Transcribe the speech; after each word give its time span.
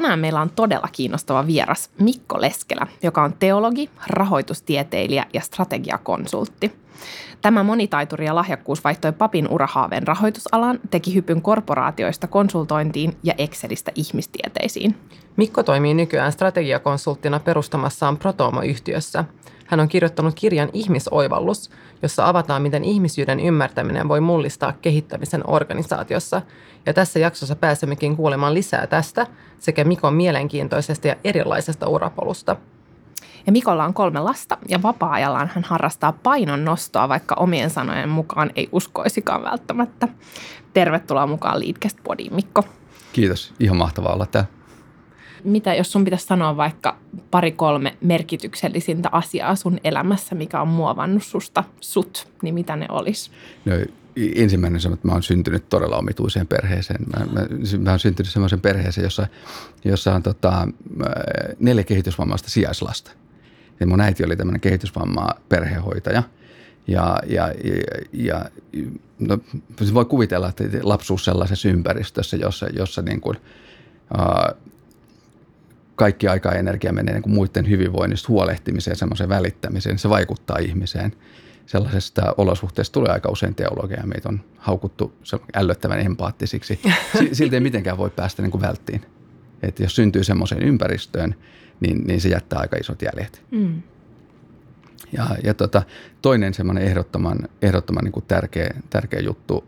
Tänään 0.00 0.18
meillä 0.18 0.40
on 0.40 0.50
todella 0.50 0.88
kiinnostava 0.92 1.46
vieras 1.46 1.90
Mikko 1.98 2.40
Leskelä, 2.40 2.86
joka 3.02 3.22
on 3.22 3.34
teologi, 3.38 3.90
rahoitustieteilijä 4.06 5.26
ja 5.32 5.40
strategiakonsultti. 5.40 6.72
Tämä 7.42 7.62
monitaituri 7.62 8.26
ja 8.26 8.34
lahjakkuus 8.34 8.84
vaihtoi 8.84 9.12
papin 9.12 9.48
urahaaveen 9.48 10.06
rahoitusalan, 10.06 10.80
teki 10.90 11.14
hypyn 11.14 11.42
korporaatioista 11.42 12.26
konsultointiin 12.26 13.16
ja 13.22 13.34
Excelistä 13.38 13.92
ihmistieteisiin. 13.94 14.96
Mikko 15.36 15.62
toimii 15.62 15.94
nykyään 15.94 16.32
strategiakonsulttina 16.32 17.40
perustamassaan 17.40 18.18
Protomo-yhtiössä. 18.18 19.24
Hän 19.70 19.80
on 19.80 19.88
kirjoittanut 19.88 20.34
kirjan 20.34 20.68
Ihmisoivallus, 20.72 21.70
jossa 22.02 22.28
avataan, 22.28 22.62
miten 22.62 22.84
ihmisyyden 22.84 23.40
ymmärtäminen 23.40 24.08
voi 24.08 24.20
mullistaa 24.20 24.72
kehittämisen 24.72 25.42
organisaatiossa. 25.46 26.42
Ja 26.86 26.94
tässä 26.94 27.18
jaksossa 27.18 27.56
pääsemmekin 27.56 28.16
kuulemaan 28.16 28.54
lisää 28.54 28.86
tästä 28.86 29.26
sekä 29.58 29.84
Mikon 29.84 30.14
mielenkiintoisesta 30.14 31.08
ja 31.08 31.16
erilaisesta 31.24 31.88
urapolusta. 31.88 32.56
Ja 33.46 33.52
Mikolla 33.52 33.84
on 33.84 33.94
kolme 33.94 34.20
lasta 34.20 34.58
ja 34.68 34.82
vapaa-ajallaan 34.82 35.50
hän 35.54 35.64
harrastaa 35.64 36.12
painon 36.12 36.64
nostoa, 36.64 37.08
vaikka 37.08 37.34
omien 37.34 37.70
sanojen 37.70 38.08
mukaan 38.08 38.50
ei 38.56 38.68
uskoisikaan 38.72 39.42
välttämättä. 39.42 40.08
Tervetuloa 40.72 41.26
mukaan 41.26 41.60
Leadcast 41.60 41.98
Bodiin, 42.04 42.34
Mikko. 42.34 42.64
Kiitos, 43.12 43.54
ihan 43.60 43.76
mahtavaa 43.76 44.12
olla 44.12 44.26
täällä. 44.26 44.59
Mitä 45.44 45.74
jos 45.74 45.92
sun 45.92 46.04
pitäisi 46.04 46.26
sanoa 46.26 46.56
vaikka 46.56 46.96
pari-kolme 47.30 47.96
merkityksellisintä 48.00 49.08
asiaa 49.12 49.56
sun 49.56 49.78
elämässä, 49.84 50.34
mikä 50.34 50.60
on 50.60 50.68
muovannut 50.68 51.22
susta 51.22 51.64
sut, 51.80 52.28
niin 52.42 52.54
mitä 52.54 52.76
ne 52.76 52.86
olisi? 52.88 53.30
No, 53.64 53.72
ensimmäinen 54.34 54.80
on, 54.86 54.92
että 54.92 55.08
mä 55.08 55.12
oon 55.12 55.22
syntynyt 55.22 55.68
todella 55.68 55.96
omituiseen 55.96 56.46
perheeseen. 56.46 57.00
Mä, 57.16 57.26
mä, 57.32 57.46
mä 57.78 57.90
oon 57.90 57.98
syntynyt 57.98 58.32
semmoisen 58.32 58.60
perheeseen, 58.60 59.04
jossa, 59.04 59.26
jossa 59.84 60.14
on 60.14 60.22
tota, 60.22 60.68
neljä 61.58 61.84
kehitysvammaista 61.84 62.50
sijaislasta. 62.50 63.10
Ja 63.80 63.86
mun 63.86 64.00
äiti 64.00 64.24
oli 64.24 64.36
tämmöinen 64.36 64.60
kehitysvammaa 64.60 65.34
perhehoitaja. 65.48 66.22
Ja, 66.86 67.18
ja, 67.26 67.54
ja, 68.12 68.44
no, 69.18 69.38
voi 69.94 70.04
kuvitella, 70.04 70.48
että 70.48 70.64
lapsuus 70.82 71.24
sellaisessa 71.24 71.68
ympäristössä, 71.68 72.36
jossa, 72.36 72.66
jossa 72.66 73.02
niin 73.02 73.20
kuin, 73.20 73.36
uh, 74.18 74.69
kaikki 76.00 76.28
aika 76.28 76.48
ja 76.48 76.58
energia 76.58 76.92
menee 76.92 77.14
niin 77.14 77.22
kuin 77.22 77.32
muiden 77.32 77.68
hyvinvoinnista 77.68 78.28
huolehtimiseen, 78.28 78.96
semmoisen 78.96 79.28
välittämiseen, 79.28 79.98
se 79.98 80.08
vaikuttaa 80.08 80.58
ihmiseen. 80.58 81.12
Sellaisesta 81.66 82.34
olosuhteesta 82.36 82.92
tulee 82.94 83.12
aika 83.12 83.28
usein 83.28 83.54
teologia. 83.54 84.02
Meitä 84.06 84.28
on 84.28 84.40
haukuttu 84.56 85.12
ällöttävän 85.54 86.00
empaattisiksi. 86.00 86.80
Silti 87.32 87.56
ei 87.56 87.60
mitenkään 87.60 87.98
voi 87.98 88.10
päästä 88.10 88.42
niin 88.42 88.50
kuin 88.50 88.60
välttiin. 88.60 89.00
Että 89.62 89.82
jos 89.82 89.96
syntyy 89.96 90.24
semmoiseen 90.24 90.62
ympäristöön, 90.62 91.34
niin, 91.80 92.06
niin 92.06 92.20
se 92.20 92.28
jättää 92.28 92.58
aika 92.58 92.76
isot 92.76 93.02
jäljet. 93.02 93.42
Mm. 93.50 93.82
Ja, 95.12 95.26
ja 95.44 95.54
tota, 95.54 95.82
toinen 96.22 96.54
semmoinen 96.54 96.84
ehdottoman, 96.84 97.38
ehdottoman 97.62 98.04
niin 98.04 98.12
kuin 98.12 98.24
tärkeä, 98.28 98.74
tärkeä 98.90 99.20
juttu 99.20 99.64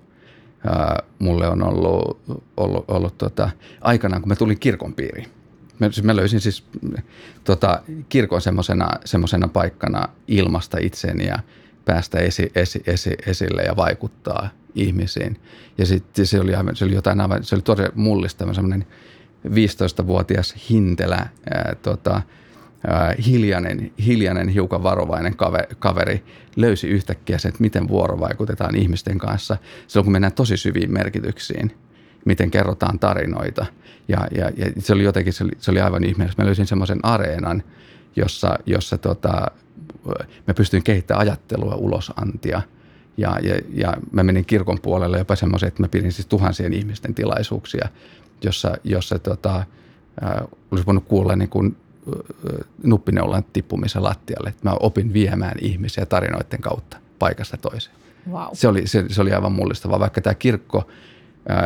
ää, 0.67 1.03
mulle 1.19 1.49
on 1.49 1.63
ollut, 1.63 2.21
ollut, 2.57 2.85
ollut 2.89 3.19
tota, 3.19 3.51
aikanaan, 3.81 4.23
kun 4.23 4.29
mä 4.29 4.37
tulin 4.37 4.59
kirkon 4.59 4.95
piiriin– 4.95 5.29
Mä, 5.79 5.91
siis 5.91 6.03
mä 6.03 6.17
löysin 6.17 6.41
siis 6.41 6.65
tota, 7.45 7.83
kirkon 8.09 8.41
semmoisena 9.05 9.49
paikkana 9.53 10.09
ilmasta 10.29 10.79
itseni 10.81 11.27
ja 11.27 11.39
päästä 11.85 12.19
esi, 12.19 12.53
esi, 12.55 12.83
esi, 12.87 13.15
esille 13.27 13.63
ja 13.63 13.77
vaikuttaa 13.77 14.49
ihmisiin. 14.75 15.41
Ja 15.79 15.87
sitten 15.87 16.27
se 16.27 16.41
oli, 16.41 16.53
se 16.75 16.85
oli 16.85 16.95
jotain 16.95 17.21
aivan, 17.21 17.45
se 17.45 17.55
oli 17.55 17.63
todella 17.63 17.93
mullistava 17.95 18.55
semmoinen 18.55 18.87
15-vuotias 19.49 20.55
hintelä, 20.71 21.27
ää, 21.51 21.77
tota, 21.83 22.23
ää, 22.87 23.15
hiljainen, 23.27 23.93
hiljainen, 24.07 24.49
hiukan 24.49 24.83
varovainen 24.83 25.37
kaveri, 25.37 25.75
kaveri 25.79 26.25
löysi 26.57 26.89
yhtäkkiä 26.89 27.39
se, 27.39 27.49
että 27.49 27.61
miten 27.61 27.89
vuorovaikutetaan 27.89 28.77
ihmisten 28.77 29.19
kanssa 29.19 29.57
silloin, 29.87 30.05
kun 30.05 30.13
mennään 30.13 30.33
tosi 30.33 30.57
syviin 30.57 30.93
merkityksiin– 30.93 31.73
miten 32.25 32.51
kerrotaan 32.51 32.99
tarinoita. 32.99 33.67
Ja, 34.09 34.27
ja, 34.37 34.51
ja 34.57 34.67
se 34.79 34.93
oli 34.93 35.05
jotenkin, 35.05 35.33
se 35.33 35.45
oli, 35.45 35.53
se 35.59 35.71
oli 35.71 35.81
aivan 35.81 36.05
ihmeellistä. 36.05 36.43
Mä 36.43 36.47
löysin 36.47 36.67
semmoisen 36.67 37.01
areenan, 37.03 37.63
jossa, 38.17 38.59
jossa 38.67 38.99
tota, 38.99 39.47
mä 40.47 40.55
pystyin 40.57 40.83
kehittämään 40.83 41.27
ajattelua, 41.27 41.75
ulosantia. 41.75 42.63
Ja, 43.17 43.39
ja, 43.43 43.55
ja 43.71 43.97
mä 44.13 44.23
menin 44.23 44.45
kirkon 44.45 44.79
puolelle 44.83 45.19
jopa 45.19 45.37
semmoisen, 45.37 45.67
että 45.67 45.83
mä 45.83 45.89
pidin 45.89 46.13
siis 46.13 46.27
tuhansien 46.27 46.73
ihmisten 46.73 47.15
tilaisuuksia, 47.15 47.89
jossa, 48.43 48.75
jossa 48.85 49.19
tota, 49.19 49.57
äh, 49.57 50.43
olisi 50.71 50.87
voinut 50.87 51.05
kuulla 51.05 51.37
niin 51.37 51.49
kuin 51.49 51.77
nuppineulan 52.83 53.45
tippumisen 53.53 54.03
lattialle. 54.03 54.49
Että 54.49 54.69
mä 54.69 54.77
opin 54.81 55.13
viemään 55.13 55.55
ihmisiä 55.61 56.07
tarinoiden 56.07 56.61
kautta 56.61 56.97
paikasta 57.19 57.57
toiseen. 57.57 57.97
Wow. 58.31 58.49
Se, 58.53 58.69
oli, 58.69 58.87
se, 58.87 59.05
se 59.09 59.23
oli 59.23 59.33
aivan 59.33 59.53
mullistavaa, 59.53 60.01
vaikka 60.01 60.21
tämä 60.21 60.35
kirkko– 60.35 60.87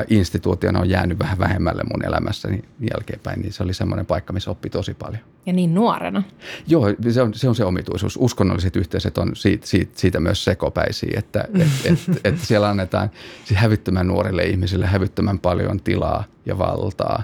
instituutiona 0.09 0.81
on 0.81 0.91
jäänyt 0.91 1.19
vähän 1.19 1.39
vähemmälle 1.39 1.83
mun 1.93 2.05
elämässäni 2.05 2.63
jälkeenpäin, 2.81 3.41
niin 3.41 3.53
se 3.53 3.63
oli 3.63 3.75
semmoinen 3.75 4.07
paikka, 4.07 4.33
missä 4.33 4.51
oppi 4.51 4.71
tosi 4.71 4.95
paljon. 4.95 5.23
Ja 5.47 5.53
niin 5.53 5.75
nuorena. 5.75 6.23
Joo, 6.67 6.87
se 7.11 7.23
on 7.23 7.35
se, 7.35 7.49
on 7.49 7.55
se 7.55 7.65
omituisuus. 7.65 8.19
Uskonnolliset 8.21 8.77
yhteisöt 8.77 9.19
on 9.19 9.37
siitä, 9.37 9.67
siitä, 9.67 9.93
siitä 9.95 10.21
myös 10.21 10.45
sekopäisiä, 10.45 11.19
että 11.19 11.41
et, 11.55 11.69
et, 11.85 12.21
et 12.25 12.39
siellä 12.39 12.69
annetaan 12.69 13.11
siis 13.45 13.61
hävyttömän 13.61 14.07
nuorille 14.07 14.45
ihmisille 14.45 14.87
hävyttömän 14.87 15.39
paljon 15.39 15.81
tilaa 15.81 16.25
ja 16.47 16.59
valtaa. 16.59 17.23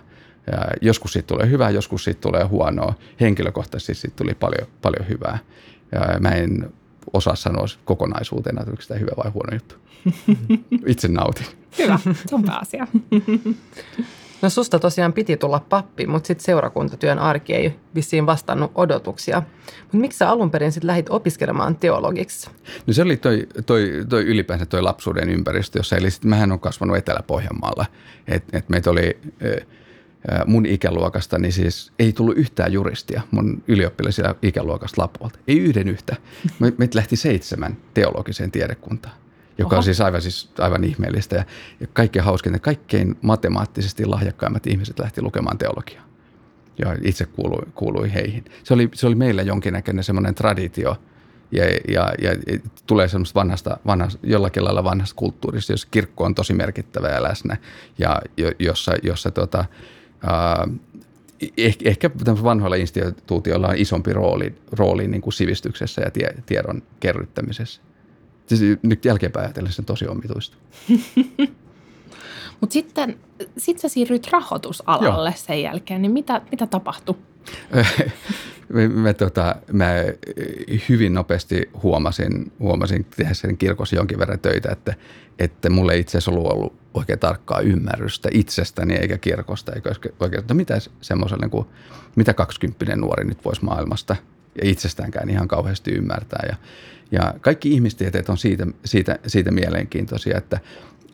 Ja 0.52 0.58
joskus 0.80 1.12
siitä 1.12 1.26
tulee 1.26 1.50
hyvää, 1.50 1.70
joskus 1.70 2.04
siitä 2.04 2.20
tulee 2.20 2.44
huonoa. 2.44 2.94
Henkilökohtaisesti 3.20 3.94
siitä 3.94 4.16
tuli 4.16 4.34
paljon, 4.34 4.68
paljon 4.82 5.08
hyvää. 5.08 5.38
Ja 5.92 6.20
mä 6.20 6.28
en 6.28 6.72
osaa 7.12 7.36
sanoa 7.36 7.66
kokonaisuutena, 7.84 8.60
että 8.60 8.70
onko 8.70 8.82
sitä 8.82 8.94
hyvä 8.94 9.12
vai 9.16 9.30
huono 9.30 9.52
juttu. 9.52 9.74
Itse 10.86 11.08
nautin. 11.08 11.46
Hyvä, 11.78 11.98
se 12.28 12.34
on 12.34 12.42
pääasia. 12.42 12.86
No 14.42 14.50
susta 14.50 14.78
tosiaan 14.78 15.12
piti 15.12 15.36
tulla 15.36 15.60
pappi, 15.68 16.06
mutta 16.06 16.26
sitten 16.26 16.44
seurakuntatyön 16.44 17.18
arki 17.18 17.54
ei 17.54 17.76
vissiin 17.94 18.26
vastannut 18.26 18.72
odotuksia. 18.74 19.42
Mutta 19.82 19.96
miksi 19.96 20.18
sä 20.18 20.30
alun 20.30 20.50
perin 20.50 20.72
sitten 20.72 20.86
lähdit 20.86 21.10
opiskelemaan 21.10 21.76
teologiksi? 21.76 22.50
No 22.86 22.92
se 22.92 23.02
oli 23.02 23.16
toi, 23.16 23.46
toi, 23.66 24.04
toi 24.08 24.22
ylipäänsä 24.22 24.66
toi 24.66 24.82
lapsuuden 24.82 25.30
ympäristö, 25.30 25.78
jossa 25.78 25.96
eli 25.96 26.10
sitten 26.10 26.30
mähän 26.30 26.52
on 26.52 26.60
kasvanut 26.60 26.96
Etelä-Pohjanmaalla. 26.96 27.86
Et, 28.28 28.44
et 28.52 28.68
meitä 28.68 28.90
oli 28.90 29.18
mun 30.46 30.66
ikäluokasta, 30.66 31.38
niin 31.38 31.52
siis 31.52 31.92
ei 31.98 32.12
tullut 32.12 32.36
yhtään 32.36 32.72
juristia 32.72 33.22
mun 33.30 33.62
ylioppilaisia 33.68 34.34
ikäluokasta 34.42 35.02
Lapuolta. 35.02 35.38
Ei 35.48 35.58
yhden 35.58 35.88
yhtä. 35.88 36.16
Meitä 36.78 36.98
lähti 36.98 37.16
seitsemän 37.16 37.76
teologiseen 37.94 38.50
tiedekuntaan 38.50 39.22
joka 39.58 39.76
Oho. 39.76 39.78
on 39.78 39.84
siis 39.84 40.00
aivan, 40.00 40.22
siis 40.22 40.50
aivan 40.58 40.84
ihmeellistä. 40.84 41.36
Ja, 41.36 41.44
ja 41.80 41.86
kaikkein 41.92 42.24
hauskinta, 42.24 42.58
kaikkein 42.58 43.16
matemaattisesti 43.22 44.06
lahjakkaimmat 44.06 44.66
ihmiset 44.66 44.98
lähti 44.98 45.22
lukemaan 45.22 45.58
teologiaa. 45.58 46.04
Ja 46.78 46.96
itse 47.02 47.26
kuului, 47.26 47.62
kuului 47.74 48.12
heihin. 48.14 48.44
Se 48.64 48.74
oli, 48.74 48.88
se 48.94 49.06
oli 49.06 49.14
meillä 49.14 49.42
jonkinnäköinen 49.42 50.04
semmoinen 50.04 50.34
traditio, 50.34 50.96
ja, 51.52 51.64
ja, 51.88 52.12
ja 52.22 52.58
tulee 52.86 53.08
semmoista 53.08 53.40
vanhasta, 53.40 53.78
vanhasta, 53.86 54.18
jollakin 54.22 54.64
lailla 54.64 54.84
vanhasta 54.84 55.16
kulttuurista, 55.16 55.72
jos 55.72 55.86
kirkko 55.86 56.24
on 56.24 56.34
tosi 56.34 56.54
merkittävä 56.54 57.08
ja 57.08 57.22
läsnä, 57.22 57.56
ja 57.98 58.22
jossa, 58.58 58.92
jossa 59.02 59.30
tota, 59.30 59.64
ää, 60.22 60.68
ehkä, 61.56 61.88
ehkä 61.88 62.10
vanhoilla 62.42 62.76
instituutioilla 62.76 63.68
on 63.68 63.76
isompi 63.76 64.12
rooli, 64.12 64.54
rooli 64.72 65.08
niin 65.08 65.20
kuin 65.20 65.32
sivistyksessä 65.32 66.02
ja 66.02 66.10
tie, 66.10 66.34
tiedon 66.46 66.82
kerryttämisessä. 67.00 67.82
Siis 68.46 68.78
nyt 68.82 69.04
jälkeenpäin 69.04 69.46
ajatellen 69.46 69.72
se 69.72 69.82
on 69.82 69.86
tosi 69.86 70.06
omituista. 70.06 70.56
Mutta 72.60 72.72
sitten 72.72 73.18
sit 73.58 73.78
sä 73.78 73.88
siirryit 73.88 74.26
rahoitusalalle 74.30 75.28
Joo. 75.28 75.36
sen 75.36 75.62
jälkeen, 75.62 76.02
niin 76.02 76.12
mitä, 76.12 76.42
mitä 76.50 76.66
tapahtui? 76.66 77.16
me, 79.02 79.14
tota, 79.14 79.56
mä 79.72 79.88
hyvin 80.88 81.14
nopeasti 81.14 81.70
huomasin, 81.82 82.52
huomasin 82.58 83.06
tehdä 83.16 83.34
sen 83.34 83.58
kirkossa 83.58 83.96
jonkin 83.96 84.18
verran 84.18 84.40
töitä, 84.40 84.72
että, 84.72 84.94
että 85.38 85.70
mulle 85.70 85.98
itse 85.98 86.18
asiassa 86.18 86.30
ollut, 86.30 86.52
ollut 86.52 86.76
oikein 86.94 87.18
tarkkaa 87.18 87.60
ymmärrystä 87.60 88.28
itsestäni 88.32 88.94
eikä 88.94 89.18
kirkosta, 89.18 89.72
eikä 89.72 89.90
oikein, 90.20 90.40
että 90.40 90.54
mitä 90.54 90.78
semmoiselle, 91.00 91.46
niin 91.46 91.66
mitä 92.16 92.34
kaksikymppinen 92.34 93.00
nuori 93.00 93.24
nyt 93.24 93.44
voisi 93.44 93.64
maailmasta 93.64 94.16
ja 94.62 94.68
itsestäänkään 94.68 95.30
ihan 95.30 95.48
kauheasti 95.48 95.90
ymmärtää. 95.90 96.46
Ja, 96.48 96.56
ja 97.10 97.34
kaikki 97.40 97.72
ihmistieteet 97.72 98.28
on 98.28 98.38
siitä, 98.38 98.66
siitä, 98.84 99.18
siitä 99.26 99.50
mielenkiintoisia, 99.50 100.38
että 100.38 100.60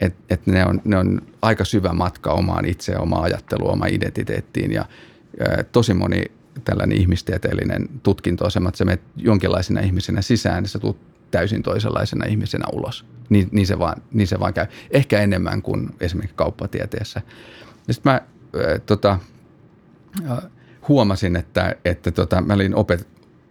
et, 0.01 0.15
et 0.31 0.47
ne, 0.47 0.67
on, 0.67 0.81
ne 0.85 0.99
on 0.99 1.23
aika 1.43 1.65
syvä 1.65 1.93
matka 1.93 2.33
omaan 2.33 2.65
itseään, 2.65 3.03
omaan 3.03 3.23
ajatteluun, 3.23 3.73
omaan 3.73 3.95
identiteettiin 3.95 4.73
ja 4.73 4.85
tosi 5.73 5.95
moni 5.95 6.25
tällainen 6.65 6.99
ihmistieteellinen 6.99 7.89
tutkintoasema, 8.03 8.69
että 8.69 8.79
sä 8.79 8.85
menet 8.85 9.03
jonkinlaisena 9.17 9.81
ihmisenä 9.81 10.23
sisään, 10.23 10.63
niin 10.63 10.71
sä 10.71 10.79
tulet 10.79 10.97
täysin 11.31 11.63
toisenlaisena 11.63 12.25
ihmisenä 12.27 12.65
ulos. 12.73 13.05
Niin, 13.29 13.49
niin, 13.53 13.67
se 13.67 13.79
vaan, 13.79 14.03
niin 14.13 14.27
se 14.27 14.41
vaan 14.41 14.55
käy. 14.55 14.67
Ehkä 14.91 15.21
enemmän 15.21 15.63
kuin 15.63 15.91
esimerkiksi 16.01 16.37
kauppatieteessä. 16.37 17.23
sitten 17.91 18.13
mä 18.13 18.15
äh, 18.15 18.81
tota, 18.87 19.19
äh, 20.31 20.39
huomasin, 20.89 21.37
että, 21.37 21.77
että 21.85 22.11
tota, 22.11 22.41
mä 22.41 22.55
olin 22.55 22.75
opet, 22.75 23.09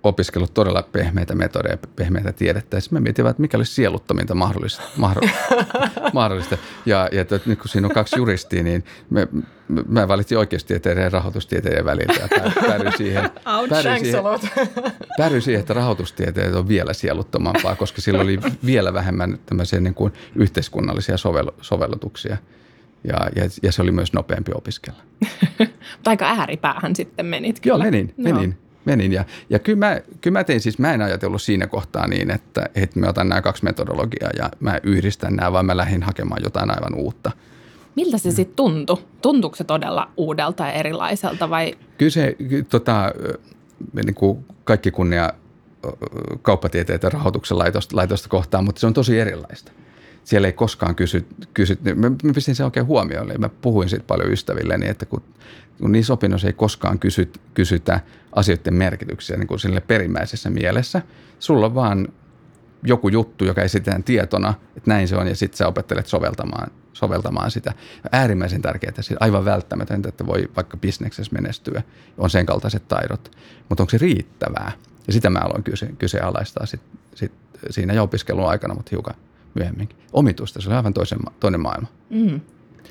opiskellut 0.07 0.53
todella 0.53 0.83
pehmeitä 0.91 1.35
metodeja, 1.35 1.77
pehmeitä 1.95 2.31
tiedettä. 2.31 2.77
Ja 2.77 2.81
sitten 2.81 2.99
mä 2.99 3.03
mietin, 3.03 3.27
että 3.27 3.41
mikä 3.41 3.57
olisi 3.57 3.73
sieluttominta 3.73 4.35
mahdollista. 4.35 4.83
mahdollista. 6.13 6.57
Ja, 6.85 7.09
ja 7.11 7.21
että 7.21 7.39
nyt 7.45 7.59
kun 7.59 7.69
siinä 7.69 7.87
on 7.87 7.93
kaksi 7.93 8.17
juristia, 8.17 8.63
niin 8.63 8.83
me, 9.09 9.27
mä 9.87 10.07
valitsin 10.07 10.37
oikeustieteiden 10.37 11.03
ja 11.03 11.09
rahoitustieteiden 11.09 11.85
väliltä. 11.85 12.13
Ja 12.13 12.51
päädyin 12.67 12.93
siihen, 12.97 13.29
päädyin 13.69 13.99
siihen, 13.99 14.23
päädyin 15.17 15.41
siihen, 15.41 15.59
että 15.59 15.73
rahoitustieteet 15.73 16.55
on 16.55 16.67
vielä 16.67 16.93
sieluttomampaa, 16.93 17.75
koska 17.75 18.01
sillä 18.01 18.21
oli 18.21 18.39
vielä 18.65 18.93
vähemmän 18.93 19.39
tämmöisiä 19.45 19.79
niin 19.79 19.93
kuin 19.93 20.13
yhteiskunnallisia 20.35 21.15
sovel- 21.15 21.53
sovellutuksia. 21.61 22.37
Ja, 23.03 23.17
ja, 23.35 23.43
ja 23.63 23.71
se 23.71 23.81
oli 23.81 23.91
myös 23.91 24.13
nopeampi 24.13 24.51
opiskella. 24.55 24.99
Mutta 25.59 26.09
aika 26.09 26.25
ääripäähän 26.25 26.95
sitten 26.95 27.25
menit 27.25 27.59
kyllä. 27.59 27.75
Joo, 27.75 27.83
menin, 27.83 28.13
menin 28.17 28.57
menin. 28.87 29.13
Ja, 29.13 29.25
ja 29.49 29.59
kyllä, 29.59 29.79
mä, 29.79 30.01
kyllä 30.21 30.39
mä 30.39 30.43
tein 30.43 30.61
siis, 30.61 30.79
mä 30.79 30.93
en 30.93 31.01
ajatellut 31.01 31.41
siinä 31.41 31.67
kohtaa 31.67 32.07
niin, 32.07 32.31
että, 32.31 32.69
että 32.75 32.99
mä 32.99 33.07
otan 33.07 33.29
nämä 33.29 33.41
kaksi 33.41 33.63
metodologiaa 33.63 34.31
ja 34.37 34.49
mä 34.59 34.79
yhdistän 34.83 35.35
nämä, 35.35 35.51
vaan 35.51 35.65
mä 35.65 35.77
lähdin 35.77 36.03
hakemaan 36.03 36.41
jotain 36.43 36.69
aivan 36.69 36.95
uutta. 36.95 37.31
Miltä 37.95 38.17
se 38.17 38.31
sitten 38.31 38.55
tuntui? 38.55 38.97
Tuntuuko 39.21 39.55
se 39.55 39.63
todella 39.63 40.09
uudelta 40.17 40.63
ja 40.63 40.71
erilaiselta 40.71 41.49
vai? 41.49 41.75
Kyllä 41.97 42.09
se, 42.09 42.35
tota, 42.69 43.11
niin 44.05 44.15
kuin 44.15 44.45
kaikki 44.63 44.91
kunnia 44.91 45.33
kauppatieteet 46.41 47.03
ja 47.03 47.09
rahoituksen 47.09 47.57
laitosta, 47.57 47.95
laitosta 47.95 48.29
kohtaan, 48.29 48.65
mutta 48.65 48.79
se 48.79 48.87
on 48.87 48.93
tosi 48.93 49.19
erilaista. 49.19 49.71
Siellä 50.27 50.47
ei 50.47 50.53
koskaan 50.53 50.95
kysy, 50.95 51.25
kysy 51.53 51.77
mä, 51.95 52.09
mä 52.09 52.33
pistin 52.35 52.55
sen 52.55 52.65
oikein 52.65 52.85
huomioon, 52.85 53.31
mä 53.37 53.49
puhuin 53.49 53.89
siitä 53.89 54.05
paljon 54.07 54.31
ystävilleni, 54.31 54.87
että 54.87 55.05
kun 55.05 55.23
kun 55.81 55.91
niissä 55.91 56.13
opinnoissa 56.13 56.47
ei 56.47 56.53
koskaan 56.53 56.99
kysy, 56.99 57.31
kysytä 57.53 57.99
asioiden 58.35 58.73
merkityksiä 58.73 59.37
niin 59.37 59.47
kuin 59.47 59.59
sille 59.59 59.81
perimmäisessä 59.81 60.49
mielessä. 60.49 61.01
Sulla 61.39 61.65
on 61.65 61.75
vaan 61.75 62.07
joku 62.83 63.09
juttu, 63.09 63.45
joka 63.45 63.61
esitetään 63.61 64.03
tietona, 64.03 64.53
että 64.77 64.91
näin 64.91 65.07
se 65.07 65.15
on, 65.15 65.27
ja 65.27 65.35
sitten 65.35 65.57
sä 65.57 65.67
opettelet 65.67 66.07
soveltamaan, 66.07 66.71
soveltamaan 66.93 67.51
sitä. 67.51 67.73
Äärimmäisen 68.11 68.61
tärkeää, 68.61 69.01
siis 69.01 69.17
aivan 69.19 69.45
välttämätöntä, 69.45 70.09
että 70.09 70.25
voi 70.25 70.49
vaikka 70.55 70.77
bisneksessä 70.77 71.33
menestyä, 71.33 71.81
on 72.17 72.29
sen 72.29 72.45
kaltaiset 72.45 72.87
taidot. 72.87 73.31
Mutta 73.69 73.83
onko 73.83 73.91
se 73.91 73.97
riittävää? 73.97 74.71
Ja 75.07 75.13
sitä 75.13 75.29
mä 75.29 75.39
aloin 75.39 75.63
kyse, 75.63 75.89
kyseenalaistaa 75.99 76.65
sit, 76.65 76.81
sit 77.15 77.31
siinä 77.69 77.93
jo 77.93 78.03
opiskelun 78.03 78.49
aikana, 78.49 78.73
mutta 78.73 78.89
hiukan 78.91 79.15
myöhemminkin. 79.57 79.97
Omituista, 80.13 80.61
se 80.61 80.69
oli 80.69 80.75
aivan 80.75 80.93
toisen, 80.93 81.19
toinen 81.39 81.59
maailma. 81.59 81.87
Mm. 82.09 82.41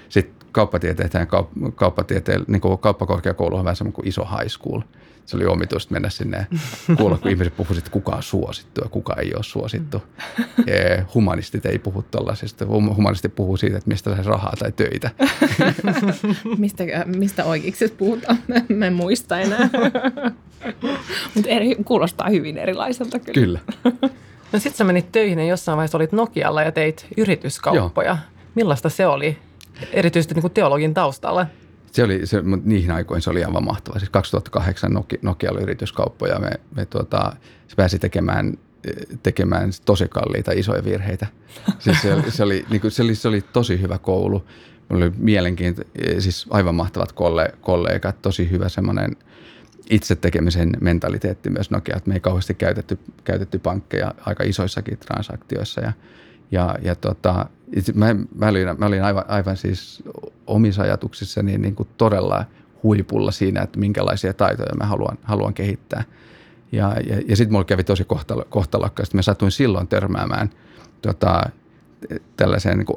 Sitten 0.09 0.49
kauppatieteet 0.53 1.15
ja 1.15 1.25
kaup- 1.25 1.73
kauppatieteen, 1.75 2.45
niin 2.47 2.61
kuin 2.61 2.79
kauppakorkeakoulu 2.79 3.57
on 3.57 3.65
vähän 3.65 3.77
semmoinen 3.77 3.95
kuin 3.95 4.09
iso 4.09 4.25
high 4.25 4.49
school. 4.49 4.81
Se 5.27 5.37
oli 5.37 5.47
omituista 5.47 5.93
mennä 5.93 6.11
sinne 6.11 6.47
kuulla, 6.97 7.19
kun 7.19 7.31
ihmiset 7.31 7.57
puhuivat, 7.57 7.79
että 7.79 7.91
kuka 7.91 8.13
on 8.17 8.23
suosittu 8.23 8.81
ja 8.81 8.89
kuka 8.89 9.15
ei 9.15 9.35
ole 9.35 9.43
suosittu. 9.43 10.03
Humanistit 11.15 11.67
ei 11.67 11.79
puhu 11.79 12.03
tuollaisesta. 12.03 12.67
Humanistit 12.67 13.35
puhuu 13.35 13.57
siitä, 13.57 13.77
että 13.77 13.89
mistä 13.89 14.15
saisi 14.15 14.31
rahaa 14.31 14.53
tai 14.59 14.73
töitä. 14.73 15.11
mistä, 16.59 16.85
mistä 17.07 17.45
oikeiksi 17.45 17.89
puhutaan? 17.89 18.39
Mä 18.69 18.87
en 18.87 18.93
muista 18.93 19.41
enää. 19.41 19.71
Mutta 21.35 21.51
kuulostaa 21.85 22.29
hyvin 22.29 22.59
erilaiselta 22.59 23.19
kyllä. 23.19 23.35
Kyllä. 23.35 23.61
No 24.53 24.59
sitten 24.59 24.79
sä 24.79 24.85
menit 24.85 25.13
töihin 25.13 25.39
ja 25.39 25.45
jossain 25.45 25.77
vaiheessa 25.77 25.99
olit 25.99 26.13
Nokialla 26.13 26.63
ja 26.63 26.73
teit 26.73 27.07
yrityskauppoja. 27.17 28.09
Joo. 28.09 28.19
Millaista 28.55 28.89
se 28.89 29.07
oli? 29.07 29.39
erityisesti 29.93 30.35
niin 30.35 30.43
kuin 30.43 30.53
teologin 30.53 30.95
taustalla. 30.95 31.47
Se 31.93 32.05
oli, 32.05 32.27
se, 32.27 32.43
niihin 32.65 32.91
aikoihin 32.91 33.23
se 33.23 33.31
oli 33.31 33.45
aivan 33.45 33.65
mahtavaa. 33.65 33.99
Siis 33.99 34.11
2008 34.11 34.93
Nokia, 34.93 35.19
Nokia 35.23 35.53
oli 35.53 35.63
yrityskauppa 35.63 36.29
ja 36.29 36.39
me, 36.39 36.51
me 36.77 36.87
tuota, 36.87 37.37
se 37.69 37.77
pääsi 37.77 37.99
tekemään, 37.99 38.59
tekemään 39.23 39.71
tosi 39.85 40.09
kalliita 40.09 40.53
isoja 40.53 40.85
virheitä. 40.85 41.27
Siis 41.79 42.03
se, 42.03 42.17
se, 42.29 42.43
oli, 42.43 42.65
niin 42.71 42.81
kuin, 42.81 42.91
se, 42.91 43.03
oli, 43.03 43.15
se 43.15 43.29
oli 43.29 43.41
tosi 43.53 43.81
hyvä 43.81 43.99
koulu. 43.99 44.45
Mulla 44.89 45.05
oli 45.05 45.13
mielenkiinto, 45.17 45.83
siis 46.19 46.47
aivan 46.51 46.75
mahtavat 46.75 47.13
kolle, 47.13 47.55
kollegat, 47.61 48.23
tosi 48.23 48.51
hyvä 48.51 48.69
semmoinen 48.69 49.17
itse 49.91 50.17
tekemisen 50.17 50.73
mentaliteetti 50.81 51.51
myös 51.51 51.71
Nokia, 51.71 51.97
että 51.97 52.09
me 52.09 52.15
ei 52.15 52.21
kauheasti 52.21 52.55
käytetty, 52.55 52.99
käytetty 53.25 53.59
pankkeja 53.59 54.15
aika 54.21 54.45
isoissakin 54.45 54.99
transaktioissa 54.99 55.81
ja, 55.81 55.93
ja, 56.51 56.79
ja 56.83 56.95
tota, 56.95 57.47
mä, 57.95 58.15
mä, 58.35 58.49
olin, 58.49 58.69
mä 58.79 58.87
olin 58.87 59.03
aivan, 59.03 59.25
aivan 59.29 59.57
siis 59.57 60.03
omissa 60.47 60.83
ajatuksissani 60.83 61.59
niin 61.59 61.75
kuin 61.75 61.89
todella 61.97 62.45
huipulla 62.83 63.31
siinä, 63.31 63.63
että 63.63 63.79
minkälaisia 63.79 64.33
taitoja 64.33 64.75
mä 64.75 64.87
haluan, 64.87 65.19
haluan 65.23 65.55
kehittää. 65.55 66.05
Ja, 66.73 66.97
ja, 67.09 67.23
ja 67.29 67.37
sitten 67.37 67.53
mulla 67.53 67.65
kävi 67.65 67.85
tosi 67.85 68.05
kohtalo, 68.05 68.47
kohtalokkaasti. 68.49 69.17
Mä 69.17 69.23
satuin 69.23 69.53
silloin 69.53 69.89
törmäämään 69.89 70.51
tota, 71.03 71.43
tällaiseen 72.37 72.79
niin 72.79 72.87
kuin 72.87 72.97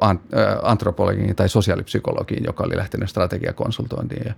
antropologiin 0.62 1.36
tai 1.36 1.48
sosiaalipsykologiin, 1.48 2.44
joka 2.44 2.64
oli 2.64 2.76
lähtenyt 2.76 3.10
strategiakonsultointiin. 3.10 4.22
Ja 4.26 4.34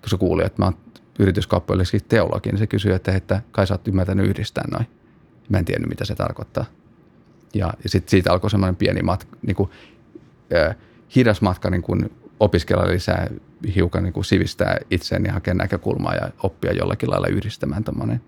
kun 0.00 0.10
se 0.10 0.16
kuuli, 0.16 0.44
että 0.46 0.62
mä 0.62 0.64
oon 0.66 0.76
yrityskauppoille 1.20 1.84
teologi, 2.08 2.48
niin 2.48 2.58
se 2.58 2.66
kysyi, 2.66 2.92
että, 2.92 3.12
että 3.12 3.42
kai 3.52 3.66
sä 3.66 3.74
oot 3.74 3.88
ymmärtänyt 3.88 4.26
yhdistää 4.26 4.64
noin. 4.72 4.86
Mä 5.48 5.58
en 5.58 5.64
tiennyt, 5.64 5.88
mitä 5.88 6.04
se 6.04 6.14
tarkoittaa. 6.14 6.64
Ja, 7.54 7.74
ja 7.82 7.88
sitten 7.88 8.10
siitä 8.10 8.32
alkoi 8.32 8.50
semmoinen 8.50 8.76
pieni 8.76 9.02
matka, 9.02 9.36
niin 9.42 9.56
kuin, 9.56 9.70
äh, 10.56 10.76
hidas 11.16 11.40
matka 11.40 11.70
niin 11.70 11.82
kuin 11.82 12.10
opiskella 12.40 12.88
lisää, 12.88 13.30
hiukan 13.74 14.02
niin 14.02 14.12
kuin 14.12 14.24
sivistää 14.24 14.76
itseäni 14.90 15.28
ja 15.28 15.32
hakea 15.32 15.54
näkökulmaa 15.54 16.14
ja 16.14 16.30
oppia 16.42 16.72
jollakin 16.72 17.10
lailla 17.10 17.26
yhdistämään 17.26 17.84
tämmöinen 17.84 18.20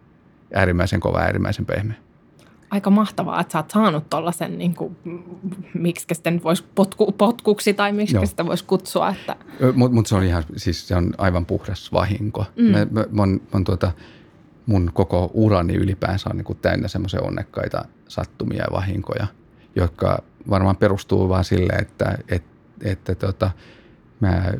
äärimmäisen 0.54 1.00
kova, 1.00 1.18
äärimmäisen 1.18 1.66
pehmeä. 1.66 1.96
Aika 2.72 2.90
mahtavaa, 2.90 3.40
että 3.40 3.52
sä 3.52 3.58
oot 3.58 3.70
saanut 3.70 4.10
tuollaisen, 4.10 4.58
niin 4.58 4.74
miksi 5.74 6.06
sitä 6.12 6.30
nyt 6.30 6.44
voisi 6.44 6.64
potku, 6.74 7.12
potkuksi 7.12 7.74
tai 7.74 7.92
miksi 7.92 8.14
Joo. 8.14 8.26
sitä 8.26 8.46
voisi 8.46 8.64
kutsua. 8.64 9.08
Että... 9.08 9.36
Mutta 9.74 9.94
mut 9.94 10.06
se 10.06 10.14
on 10.14 10.24
ihan, 10.24 10.44
siis 10.56 10.88
se 10.88 10.96
on 10.96 11.10
aivan 11.18 11.46
puhdas 11.46 11.92
vahinko. 11.92 12.44
Mm. 12.56 12.64
Mä, 12.64 12.78
mä, 12.90 13.04
mä, 13.10 13.26
mä, 13.26 13.64
tuota, 13.64 13.92
mun 14.66 14.90
koko 14.94 15.30
urani 15.34 15.74
ylipäänsä 15.74 16.30
on 16.30 16.36
niin 16.36 16.44
kuin 16.44 16.58
täynnä 16.62 16.88
semmoisia 16.88 17.20
onnekkaita 17.22 17.84
sattumia 18.08 18.62
ja 18.62 18.72
vahinkoja, 18.72 19.26
jotka 19.76 20.22
varmaan 20.50 20.76
perustuu 20.76 21.28
vaan 21.28 21.44
sille, 21.44 21.72
että, 21.72 22.18
että, 22.28 22.50
että 22.84 23.14
tota, 23.14 23.50
mä 24.20 24.52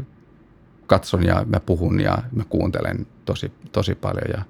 katson 0.86 1.24
ja 1.24 1.44
mä 1.46 1.60
puhun 1.60 2.00
ja 2.00 2.18
mä 2.32 2.42
kuuntelen 2.48 3.06
tosi, 3.24 3.52
tosi 3.72 3.94
paljon 3.94 4.30
ja, 4.36 4.44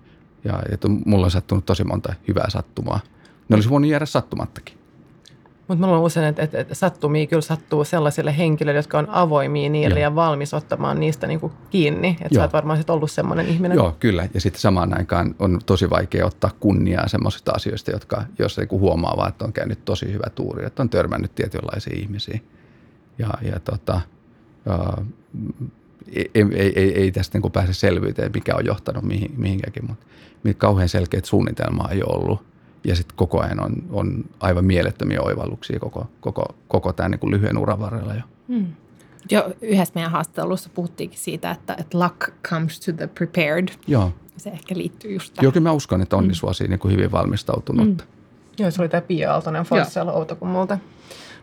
ja 0.44 0.62
että 0.72 0.88
mulla 0.88 1.24
on 1.24 1.30
sattunut 1.30 1.66
tosi 1.66 1.84
monta 1.84 2.14
hyvää 2.28 2.50
sattumaa. 2.50 3.00
Ne 3.48 3.54
olisi 3.54 3.70
voinut 3.70 3.90
jäädä 3.90 4.06
sattumattakin. 4.06 4.82
Mutta 5.68 5.86
mä 5.86 5.98
usein, 5.98 6.26
että, 6.26 6.42
että, 6.42 6.58
että 6.58 6.74
sattumia 6.74 7.26
kyllä 7.26 7.42
sattuu 7.42 7.84
sellaisille 7.84 8.38
henkilöille, 8.38 8.78
jotka 8.78 8.98
on 8.98 9.10
avoimia 9.10 9.70
niille 9.70 9.94
Joo. 9.94 10.02
ja 10.02 10.14
valmis 10.14 10.54
ottamaan 10.54 11.00
niistä 11.00 11.26
niin 11.26 11.40
kuin 11.40 11.52
kiinni. 11.70 12.16
Että 12.20 12.34
sä 12.34 12.42
oot 12.42 12.52
varmaan 12.52 12.78
sit 12.78 12.90
ollut 12.90 13.10
semmoinen 13.10 13.46
ihminen. 13.46 13.76
Joo, 13.76 13.96
kyllä. 14.00 14.28
Ja 14.34 14.40
sitten 14.40 14.60
samaan 14.60 14.98
aikaan 14.98 15.34
on 15.38 15.60
tosi 15.66 15.90
vaikea 15.90 16.26
ottaa 16.26 16.50
kunniaa 16.60 17.08
semmoisista 17.08 17.52
asioista, 17.52 17.90
jotka, 17.90 18.24
jos 18.38 18.58
niin 18.58 18.68
huomaa 18.70 19.14
vaan, 19.16 19.28
että 19.28 19.44
on 19.44 19.52
käynyt 19.52 19.84
tosi 19.84 20.12
hyvä 20.12 20.30
tuuri, 20.34 20.66
että 20.66 20.82
on 20.82 20.90
törmännyt 20.90 21.34
tietynlaisiin 21.34 22.00
ihmisiin. 22.00 22.42
Ja, 23.18 23.28
ja 23.42 23.60
tota, 23.60 24.00
ja, 24.66 24.92
ei, 26.12 26.30
ei, 26.34 26.72
ei, 26.76 27.00
ei 27.00 27.12
tästä 27.12 27.36
niin 27.36 27.42
kuin 27.42 27.52
pääse 27.52 27.72
selvyyteen, 27.72 28.30
mikä 28.34 28.56
on 28.56 28.64
johtanut 28.64 29.04
mihin, 29.04 29.34
mihinkäkin, 29.36 29.84
mutta 29.86 30.06
kauhean 30.58 30.88
selkeät 30.88 31.24
suunnitelmaa 31.24 31.90
ei 31.90 32.02
ole 32.02 32.22
ollut 32.22 32.51
ja 32.84 32.96
sitten 32.96 33.16
koko 33.16 33.40
ajan 33.40 33.60
on, 33.60 33.72
on 33.90 34.24
aivan 34.40 34.64
mielettömiä 34.64 35.22
oivalluksia 35.22 35.80
koko, 35.80 36.06
koko, 36.20 36.44
koko 36.68 36.92
tämän 36.92 37.10
niin 37.10 37.18
kuin 37.18 37.30
lyhyen 37.30 37.58
uran 37.58 37.80
varrella 37.80 38.14
jo. 38.14 38.22
Hmm. 38.48 38.66
Jo 39.30 39.50
yhdessä 39.62 39.92
meidän 39.94 40.10
haastattelussa 40.12 40.70
puhuttiinkin 40.74 41.18
siitä, 41.18 41.50
että, 41.50 41.76
että 41.78 41.98
luck 41.98 42.30
comes 42.42 42.80
to 42.80 42.92
the 42.92 43.06
prepared. 43.06 43.68
Joo. 43.86 44.12
Se 44.36 44.50
ehkä 44.50 44.76
liittyy 44.76 45.12
just 45.12 45.34
tähän. 45.34 45.44
Joo, 45.44 45.52
kyllä 45.52 45.68
mä 45.68 45.72
uskon, 45.72 46.02
että 46.02 46.16
Onni 46.16 46.34
suosii 46.34 46.68
niin 46.68 46.78
kuin 46.78 46.92
hyvin 46.92 47.12
valmistautunutta. 47.12 48.04
Mm. 48.04 48.10
Joo, 48.58 48.70
se 48.70 48.82
oli 48.82 48.88
tämä 48.88 49.00
Pia 49.00 49.32
Aaltonen 49.32 49.64
Forcell 49.64 50.08
Outokummulta. 50.08 50.78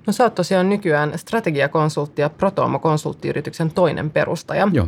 No 0.08 0.14
sä 0.14 0.24
oot 0.24 0.36
tosiaan 0.36 0.70
nykyään 0.70 1.14
strategiakonsultti 1.16 2.22
ja 2.22 2.30
Protomo-konsulttiyrityksen 2.30 3.72
toinen 3.72 4.10
perustaja. 4.10 4.68
Joo. 4.74 4.88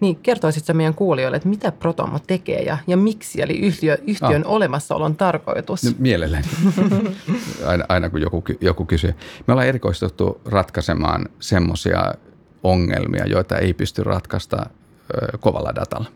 Niin 0.00 0.16
kertoisitko 0.16 0.74
meidän 0.74 0.94
kuulijoille, 0.94 1.36
että 1.36 1.48
mitä 1.48 1.72
Protomo 1.72 2.18
tekee 2.26 2.62
ja, 2.62 2.78
ja 2.86 2.96
miksi, 2.96 3.42
eli 3.42 3.58
yhtiö, 3.58 3.98
yhtiön 4.06 4.42
ah. 4.46 4.52
olemassaolon 4.52 5.16
tarkoitus? 5.16 5.84
No, 5.84 5.90
mielelläni, 5.98 6.46
aina, 7.66 7.84
aina 7.88 8.10
kun 8.10 8.20
joku, 8.20 8.44
joku 8.60 8.84
kysyy. 8.84 9.14
Me 9.46 9.52
ollaan 9.52 9.68
erikoistuttu 9.68 10.40
ratkaisemaan 10.44 11.28
semmoisia 11.40 12.14
ongelmia, 12.62 13.26
joita 13.26 13.58
ei 13.58 13.74
pysty 13.74 14.02
ratkaista 14.02 14.56
ö, 15.14 15.38
kovalla 15.38 15.74
datalla. 15.74 16.10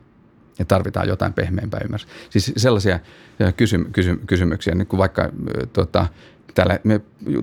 Ja 0.60 0.64
tarvitaan 0.64 1.08
jotain 1.08 1.32
pehmeämpää 1.32 1.80
ymmärrystä. 1.84 2.12
Siis 2.30 2.52
sellaisia 2.56 3.00
kysy, 3.56 3.84
kysy, 3.92 4.20
kysymyksiä, 4.26 4.74
niin 4.74 4.86
kuin 4.86 4.98
vaikka 4.98 5.30
tota, 5.72 6.06
täällä 6.54 6.78
me 6.84 7.00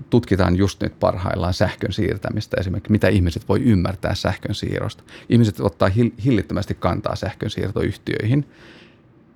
tutkitaan 0.09 0.55
just 0.55 0.81
nyt 0.81 0.99
parhaillaan 0.99 1.53
sähkön 1.53 1.93
siirtämistä 1.93 2.57
esimerkiksi, 2.59 2.91
mitä 2.91 3.07
ihmiset 3.07 3.49
voi 3.49 3.63
ymmärtää 3.63 4.15
sähkön 4.15 4.55
siirrosta. 4.55 5.03
Ihmiset 5.29 5.59
ottaa 5.59 5.89
hillittömästi 6.25 6.73
kantaa 6.73 7.15
sähkön 7.15 7.49
siirtoyhtiöihin, 7.49 8.47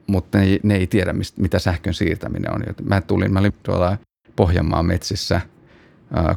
mutta 0.08 0.38
ne 0.38 0.44
ei, 0.44 0.60
ne 0.64 0.76
ei 0.76 0.88
tiedä, 0.88 1.14
mistä, 1.14 1.42
mitä 1.42 1.60
sähkön 1.60 1.94
siirtäminen 1.94 2.54
on. 2.54 2.64
Mä 2.84 3.02
tulin, 3.02 3.34
mä 3.34 3.40
olin 3.40 3.54
tuolla 3.64 3.98
Pohjanmaan 4.36 4.86
metsissä, 4.86 5.42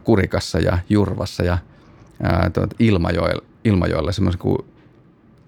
Kurikassa 0.05 0.59
ja 0.59 0.79
Jurvassa 0.89 1.45
ja 1.45 1.59
äh, 2.25 2.53
tuot, 2.53 2.75
Ilmajoella, 2.79 3.45
Ilmajoella 3.65 4.13
semmoisen 4.13 4.41
kuin 4.41 4.59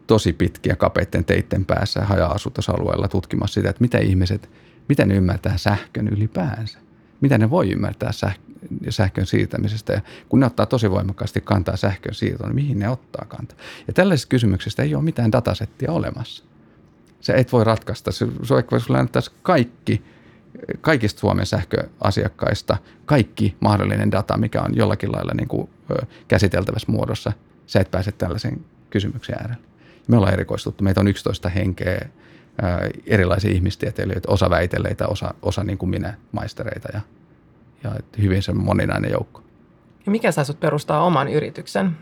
tosi 0.06 0.32
pitkiä 0.32 0.76
kapeitten 0.76 1.24
teitten 1.24 1.64
päässä 1.64 2.00
haja-asutusalueella 2.00 3.08
tutkimassa 3.08 3.54
sitä, 3.54 3.70
että 3.70 3.82
mitä 3.82 3.98
ihmiset, 3.98 4.50
miten 4.88 5.08
ne 5.08 5.14
ymmärtää 5.14 5.56
sähkön 5.58 6.08
ylipäänsä 6.08 6.78
mitä 7.20 7.38
ne 7.38 7.50
voi 7.50 7.72
ymmärtää 7.72 8.10
sähkön 8.88 9.26
siirtämisestä. 9.26 9.92
Ja 9.92 10.00
kun 10.28 10.40
ne 10.40 10.46
ottaa 10.46 10.66
tosi 10.66 10.90
voimakkaasti 10.90 11.40
kantaa 11.40 11.76
sähkön 11.76 12.14
siirtoon, 12.14 12.48
niin 12.48 12.64
mihin 12.64 12.78
ne 12.78 12.88
ottaa 12.88 13.24
kantaa? 13.28 13.58
Ja 13.86 13.92
tällaisista 13.92 14.30
kysymyksistä 14.30 14.82
ei 14.82 14.94
ole 14.94 15.04
mitään 15.04 15.32
datasettia 15.32 15.92
olemassa. 15.92 16.44
Se 17.20 17.32
et 17.32 17.52
voi 17.52 17.64
ratkaista. 17.64 18.12
Se, 18.12 18.26
vaikka 18.50 18.76
jos 19.14 19.30
kaikki, 19.42 20.02
kaikista 20.80 21.20
Suomen 21.20 21.46
sähköasiakkaista, 21.46 22.76
kaikki 23.06 23.56
mahdollinen 23.60 24.12
data, 24.12 24.38
mikä 24.38 24.62
on 24.62 24.76
jollakin 24.76 25.12
lailla 25.12 25.32
niin 25.34 25.48
kuin, 25.48 25.70
käsiteltävässä 26.28 26.92
muodossa, 26.92 27.32
sä 27.66 27.80
et 27.80 27.90
pääse 27.90 28.12
tällaisen 28.12 28.64
kysymyksen 28.90 29.36
äärelle. 29.38 29.66
Me 30.06 30.16
ollaan 30.16 30.32
erikoistuttu. 30.32 30.84
Meitä 30.84 31.00
on 31.00 31.08
11 31.08 31.48
henkeä 31.48 32.08
erilaisia 33.06 33.50
ihmistieteilijöitä, 33.50 34.32
osa 34.32 34.50
väitelleitä, 34.50 35.06
osa, 35.06 35.34
osa 35.42 35.64
niin 35.64 35.78
kuin 35.78 35.90
minä, 35.90 36.14
maistereita 36.32 36.88
ja, 36.92 37.00
ja 37.84 37.90
hyvin 38.22 38.42
se 38.42 38.52
moninainen 38.52 39.10
joukko. 39.10 39.42
Ja 40.06 40.12
mikä 40.12 40.32
saa 40.32 40.44
sinut 40.44 40.60
perustaa 40.60 41.02
oman 41.02 41.28
yrityksen? 41.28 41.96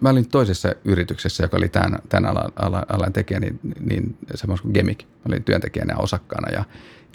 Mä 0.00 0.10
olin 0.10 0.28
toisessa 0.28 0.74
yrityksessä, 0.84 1.44
joka 1.44 1.56
oli 1.56 1.68
tämän, 1.68 1.98
tämän 2.08 2.30
alan, 2.30 2.52
alan, 2.56 2.86
alan 2.88 3.12
tekijä, 3.12 3.40
niin, 3.40 3.60
niin 3.80 4.16
semmoista 4.34 4.62
kuin 4.62 4.72
Gemik. 4.72 5.04
Mä 5.04 5.22
olin 5.28 5.44
työntekijänä 5.44 5.92
ja 5.92 5.98
osakkaana 5.98 6.52
ja 6.52 6.64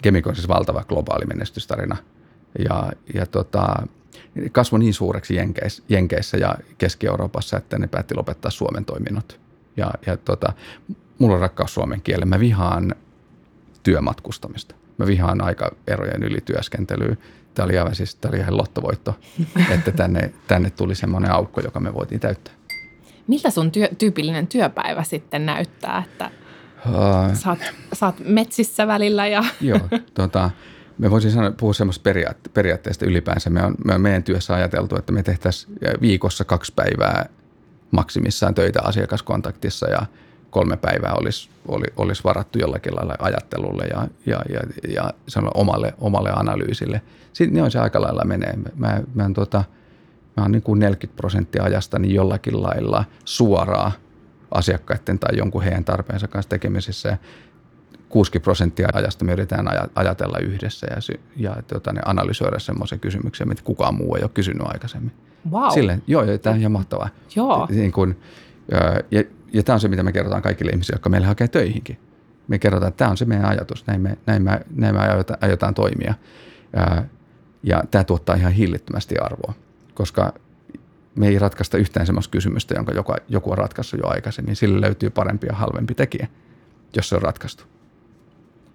Gemik 0.02 0.26
on 0.26 0.34
siis 0.34 0.48
valtava 0.48 0.84
globaali 0.84 1.24
menestystarina. 1.26 1.96
Ja, 2.68 2.92
ja 3.14 3.26
tota, 3.26 3.86
kasvoi 4.52 4.78
niin 4.78 4.94
suureksi 4.94 5.36
Jenkeissä, 5.36 5.82
Jenkeissä 5.88 6.36
ja 6.36 6.54
Keski-Euroopassa, 6.78 7.56
että 7.56 7.78
ne 7.78 7.86
päätti 7.86 8.14
lopettaa 8.14 8.50
Suomen 8.50 8.84
toiminnot. 8.84 9.40
Ja, 9.78 9.90
ja 10.06 10.16
tota, 10.16 10.52
mulla 11.18 11.34
on 11.34 11.40
rakkaus 11.40 11.74
suomen 11.74 12.00
kieleen. 12.00 12.28
Mä 12.28 12.40
vihaan 12.40 12.94
työmatkustamista. 13.82 14.74
Mä 14.98 15.06
vihaan 15.06 15.44
aikaerojen 15.44 16.22
ylityöskentelyä. 16.22 17.16
Tämä 17.54 17.64
oli 17.64 17.78
aivan 17.78 17.94
siis, 17.94 18.14
tämä 18.14 18.30
oli 18.30 18.38
ihan 18.38 18.56
lottovoitto, 18.56 19.18
että 19.74 19.92
tänne, 19.92 20.32
tänne 20.46 20.70
tuli 20.70 20.94
semmoinen 20.94 21.30
aukko, 21.30 21.60
joka 21.60 21.80
me 21.80 21.94
voitiin 21.94 22.20
täyttää. 22.20 22.54
Miltä 23.26 23.50
sun 23.50 23.70
työ, 23.70 23.88
tyypillinen 23.98 24.46
työpäivä 24.46 25.02
sitten 25.02 25.46
näyttää, 25.46 26.04
että 26.06 26.30
uh, 26.86 27.34
saat, 27.34 27.58
saat 27.92 28.14
metsissä 28.24 28.86
välillä? 28.86 29.26
Ja... 29.26 29.44
Joo, 29.60 29.80
tota, 30.14 30.50
me 30.98 31.10
voisin 31.10 31.30
sanoa, 31.30 31.50
puhua 31.50 31.74
semmoista 31.74 32.10
periaatteesta 32.54 33.06
ylipäänsä. 33.06 33.50
Me 33.50 33.64
on, 33.64 33.74
me 33.84 33.94
on 33.94 34.00
meidän 34.00 34.22
työssä 34.22 34.54
ajateltu, 34.54 34.96
että 34.96 35.12
me 35.12 35.22
tehtäisiin 35.22 35.74
viikossa 36.00 36.44
kaksi 36.44 36.72
päivää 36.76 37.28
maksimissaan 37.90 38.54
töitä 38.54 38.80
asiakaskontaktissa 38.82 39.90
ja– 39.90 40.06
kolme 40.50 40.76
päivää 40.76 41.14
olisi, 41.14 41.50
oli, 41.68 41.84
olisi 41.96 42.24
varattu 42.24 42.58
jollakin 42.58 42.96
lailla 42.96 43.14
ajattelulle 43.18 43.84
ja, 43.84 44.08
ja, 44.26 44.40
ja, 44.48 44.60
ja 44.88 45.12
omalle, 45.54 45.94
omalle 45.98 46.30
analyysille. 46.34 47.02
Sitten 47.32 47.54
niin 47.54 47.64
on 47.64 47.70
se 47.70 47.78
aika 47.78 48.00
lailla 48.00 48.24
menee. 48.24 48.54
Mä, 48.76 49.00
mä, 49.14 49.24
en, 49.24 49.34
tota, 49.34 49.64
mä 50.36 50.42
olen 50.42 50.52
niin 50.52 50.62
kuin 50.62 50.78
40 50.80 51.16
prosenttia 51.16 51.62
ajasta 51.62 51.98
niin 51.98 52.14
jollakin 52.14 52.62
lailla 52.62 53.04
suoraa 53.24 53.92
asiakkaiden 54.50 55.18
tai 55.18 55.36
jonkun 55.36 55.62
heidän 55.62 55.84
tarpeensa 55.84 56.28
kanssa 56.28 56.48
tekemisissä. 56.48 57.18
60 58.08 58.44
prosenttia 58.44 58.88
ajasta 58.92 59.24
me 59.24 59.32
yritetään 59.32 59.66
ajatella 59.94 60.38
yhdessä 60.38 60.86
ja, 60.90 61.18
ja 61.36 61.62
tota, 61.62 61.92
ne 61.92 62.00
analysoida 62.04 62.58
semmoisen 62.58 63.00
kysymyksen, 63.00 63.48
mitä 63.48 63.62
kukaan 63.64 63.94
muu 63.94 64.16
ei 64.16 64.22
ole 64.22 64.30
kysynyt 64.34 64.66
aikaisemmin. 64.66 65.12
Wow. 65.50 65.70
Silleen, 65.74 66.02
joo, 66.06 66.38
tämä 66.42 66.54
on 66.54 66.60
ihan 66.60 66.72
mahtavaa. 66.72 67.08
Joo. 67.36 67.66
Niin 67.70 67.92
kuin, 67.92 68.18
ja, 69.10 69.24
ja 69.52 69.62
tämä 69.62 69.74
on 69.74 69.80
se, 69.80 69.88
mitä 69.88 70.02
me 70.02 70.12
kerrotaan 70.12 70.42
kaikille 70.42 70.70
ihmisille, 70.70 70.94
jotka 70.94 71.08
meille 71.08 71.26
hakee 71.26 71.48
töihinkin. 71.48 71.98
Me 72.48 72.58
kerrotaan, 72.58 72.88
että 72.88 72.98
tämä 72.98 73.10
on 73.10 73.16
se 73.16 73.24
meidän 73.24 73.48
ajatus, 73.48 73.86
näin 73.86 74.00
me, 74.00 74.18
näin 74.26 74.42
me, 74.42 74.60
näin 74.74 74.94
me 74.94 75.00
aiotaan, 75.00 75.38
aiotaan 75.42 75.74
toimia. 75.74 76.14
Ja, 76.72 77.04
ja 77.62 77.82
tämä 77.90 78.04
tuottaa 78.04 78.36
ihan 78.36 78.52
hillittömästi 78.52 79.18
arvoa, 79.18 79.54
koska 79.94 80.32
me 81.14 81.28
ei 81.28 81.38
ratkaista 81.38 81.78
yhtään 81.78 82.06
sellaista 82.06 82.30
kysymystä, 82.30 82.74
jonka 82.74 82.92
joku, 82.92 83.12
joku 83.28 83.50
on 83.50 83.58
ratkaissut 83.58 84.00
jo 84.00 84.08
aikaisemmin. 84.08 84.56
Sille 84.56 84.80
löytyy 84.80 85.10
parempi 85.10 85.46
ja 85.46 85.54
halvempi 85.54 85.94
tekijä, 85.94 86.28
jos 86.96 87.08
se 87.08 87.16
on 87.16 87.22
ratkaistu. 87.22 87.64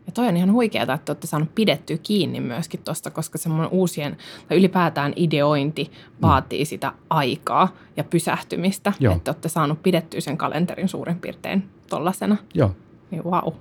Ja 0.06 0.12
toi 0.12 0.28
on 0.28 0.38
ihan 0.38 0.52
huikeaa, 0.52 0.94
että 0.94 1.12
olette 1.12 1.28
saaneet 1.28 1.56
pidettyä 1.56 1.98
kiinni 2.04 2.40
myöskin 2.40 2.80
tuosta, 2.86 3.12
koska 3.12 3.38
semmoinen 3.38 3.72
uusien, 3.72 4.18
tai 4.48 4.58
ylipäätään 4.58 5.14
ideointi 5.16 5.92
vaatii 6.22 6.64
mm. 6.64 6.66
sitä 6.66 6.92
aikaa 7.10 7.76
ja 7.98 8.04
pysähtymistä. 8.04 8.94
Joo. 9.00 9.16
Että 9.16 9.32
olette 9.32 9.50
saaneet 9.50 9.84
pidettyä 9.84 10.22
sen 10.22 10.38
kalenterin 10.38 10.90
suurin 10.90 11.20
piirtein 11.20 11.70
tollasena. 11.90 12.38
Joo. 12.54 12.76
Niin 13.12 13.24
wow. 13.24 13.54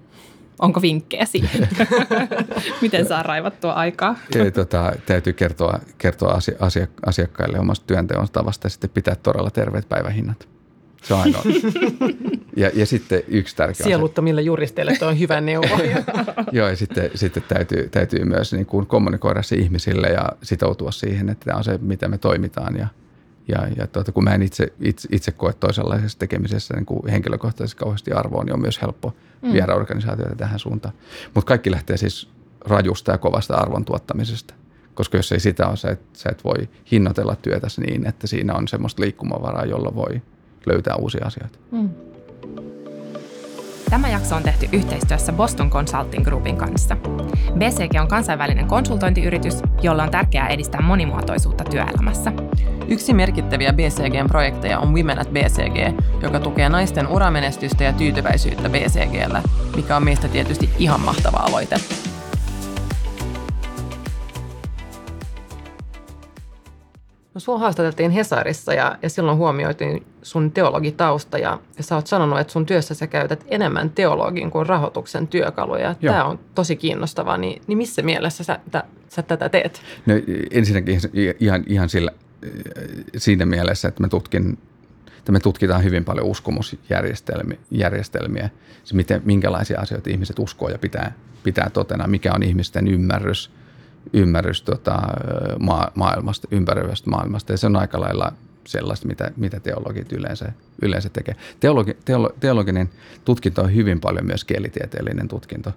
Onko 0.58 0.82
vinkkejä 0.82 1.24
siihen? 1.24 1.68
Miten 2.82 3.06
saa 3.06 3.22
raivattua 3.22 3.72
aikaa? 3.72 4.16
Ei, 4.34 4.50
tota, 4.50 4.92
täytyy 5.06 5.32
kertoa, 5.32 5.78
kertoa 5.98 6.32
asia, 6.60 6.86
asiakkaille 7.06 7.58
omasta 7.58 7.86
työnteon 7.86 8.28
tavasta 8.32 8.66
ja 8.66 8.70
sitten 8.70 8.90
pitää 8.90 9.14
todella 9.14 9.50
terveet 9.50 9.88
päivähinnat. 9.88 10.51
Se 11.02 11.14
on 11.14 11.20
ainoa. 11.20 11.42
ja, 12.56 12.70
ja 12.74 12.86
sitten 12.86 13.22
yksi 13.28 13.56
tärkeä 13.56 13.84
Sieluttomille 13.84 14.42
juristeille 14.42 14.96
tuo 14.98 15.08
on 15.08 15.18
hyvä 15.18 15.40
neuvo. 15.40 15.78
Joo, 16.52 16.68
ja 16.68 16.76
sitten, 16.76 17.10
sitten 17.14 17.42
täytyy, 17.48 17.88
täytyy 17.88 18.24
myös 18.24 18.52
niin 18.52 18.66
kuin 18.66 18.86
kommunikoida 18.86 19.42
se 19.42 19.56
ihmisille 19.56 20.08
ja 20.08 20.28
sitoutua 20.42 20.90
siihen, 20.90 21.28
että 21.28 21.44
tämä 21.44 21.58
on 21.58 21.64
se, 21.64 21.78
miten 21.82 22.10
me 22.10 22.18
toimitaan. 22.18 22.76
Ja, 22.76 22.86
ja, 23.48 23.68
ja 23.76 23.86
tuota, 23.86 24.12
kun 24.12 24.24
mä 24.24 24.34
en 24.34 24.42
itse, 24.42 24.72
itse, 24.80 25.08
itse 25.12 25.32
koe 25.32 25.52
toisenlaisessa 25.52 26.18
tekemisessä 26.18 26.74
niin 26.74 26.86
kuin 26.86 27.08
henkilökohtaisesti 27.08 27.78
kauheasti 27.78 28.12
arvoa, 28.12 28.44
niin 28.44 28.54
on 28.54 28.60
myös 28.60 28.82
helppo 28.82 29.14
mm. 29.42 29.52
viedä 29.52 29.74
organisaatioita 29.74 30.36
tähän 30.36 30.58
suuntaan. 30.58 30.94
Mutta 31.34 31.48
kaikki 31.48 31.70
lähtee 31.70 31.96
siis 31.96 32.28
rajusta 32.60 33.12
ja 33.12 33.18
kovasta 33.18 33.54
arvon 33.54 33.84
tuottamisesta. 33.84 34.54
Koska 34.94 35.16
jos 35.16 35.32
ei 35.32 35.40
sitä 35.40 35.68
ole, 35.68 35.76
sä 35.76 35.90
et, 35.90 36.00
sä 36.12 36.30
et 36.30 36.44
voi 36.44 36.68
hinnoitella 36.92 37.36
työtäsi 37.36 37.80
niin, 37.80 38.06
että 38.06 38.26
siinä 38.26 38.54
on 38.54 38.68
semmoista 38.68 39.02
liikkumavaraa, 39.02 39.64
jolla 39.64 39.94
voi– 39.94 40.22
löytää 40.66 40.96
uusia 40.96 41.26
asioita. 41.26 41.58
Mm. 41.70 41.88
Tämä 43.92 44.08
jakso 44.08 44.36
on 44.36 44.42
tehty 44.42 44.68
yhteistyössä 44.72 45.32
Boston 45.32 45.70
Consulting 45.70 46.24
Groupin 46.24 46.56
kanssa. 46.56 46.96
BCG 47.58 48.00
on 48.00 48.08
kansainvälinen 48.08 48.66
konsultointiyritys, 48.66 49.62
jolla 49.82 50.02
on 50.02 50.10
tärkeää 50.10 50.48
edistää 50.48 50.80
monimuotoisuutta 50.80 51.64
työelämässä. 51.64 52.32
Yksi 52.88 53.14
merkittäviä 53.14 53.72
BCGn 53.72 54.26
projekteja 54.28 54.78
on 54.78 54.94
Women 54.94 55.18
at 55.18 55.30
BCG, 55.32 56.00
joka 56.22 56.40
tukee 56.40 56.68
naisten 56.68 57.08
uramenestystä 57.08 57.84
ja 57.84 57.92
tyytyväisyyttä 57.92 58.68
BCGllä, 58.68 59.42
mikä 59.76 59.96
on 59.96 60.04
meistä 60.04 60.28
tietysti 60.28 60.70
ihan 60.78 61.00
mahtava 61.00 61.38
aloite. 61.38 61.76
No 67.34 67.40
sua 67.40 67.58
haastateltiin 67.58 68.10
Hesarissa 68.10 68.74
ja, 68.74 68.98
ja 69.02 69.08
silloin 69.08 69.38
huomioitiin 69.38 70.06
sun 70.22 70.52
teologitausta 70.52 71.38
ja, 71.38 71.58
ja 71.76 71.82
sä 71.82 71.94
oot 71.94 72.06
sanonut, 72.06 72.40
että 72.40 72.52
sun 72.52 72.66
työssä 72.66 72.94
sä 72.94 73.06
käytät 73.06 73.44
enemmän 73.48 73.90
teologin 73.90 74.50
kuin 74.50 74.66
rahoituksen 74.66 75.28
työkaluja. 75.28 75.94
Tämä 75.94 76.24
on 76.24 76.38
tosi 76.54 76.76
kiinnostavaa, 76.76 77.36
niin, 77.36 77.62
niin 77.66 77.78
missä 77.78 78.02
mielessä 78.02 78.44
sä, 78.44 78.58
tä, 78.70 78.84
sä 79.08 79.22
tätä 79.22 79.48
teet? 79.48 79.82
No 80.06 80.14
ensinnäkin 80.50 81.00
ihan, 81.40 81.64
ihan 81.66 81.88
sillä, 81.88 82.10
siinä 83.16 83.46
mielessä, 83.46 83.88
että 83.88 84.02
mä 84.02 84.08
tutkin 84.08 84.58
että 85.18 85.32
me 85.32 85.40
tutkitaan 85.40 85.84
hyvin 85.84 86.04
paljon 86.04 86.26
uskomusjärjestelmiä, 86.26 88.50
se 88.84 88.96
miten, 88.96 89.22
minkälaisia 89.24 89.80
asioita 89.80 90.10
ihmiset 90.10 90.38
uskoo 90.38 90.68
ja 90.68 90.78
pitää, 90.78 91.12
pitää 91.42 91.70
totena, 91.70 92.06
mikä 92.06 92.32
on 92.34 92.42
ihmisten 92.42 92.88
ymmärrys, 92.88 93.50
ymmärrys 94.12 94.62
tota, 94.62 95.02
maa, 95.58 95.90
maailmasta, 95.94 96.48
ympäröivästä 96.50 97.10
maailmasta. 97.10 97.52
Ja 97.52 97.58
se 97.58 97.66
on 97.66 97.76
aika 97.76 98.00
lailla 98.00 98.32
sellaista, 98.64 99.08
mitä, 99.08 99.32
mitä 99.36 99.60
teologit 99.60 100.12
yleensä, 100.12 100.52
yleensä 100.82 101.08
tekee. 101.08 101.36
Teologi, 101.60 101.96
teolo, 102.04 102.30
teologinen 102.40 102.90
tutkinto 103.24 103.62
on 103.62 103.74
hyvin 103.74 104.00
paljon 104.00 104.26
myös 104.26 104.44
kielitieteellinen 104.44 105.28
tutkinto. 105.28 105.72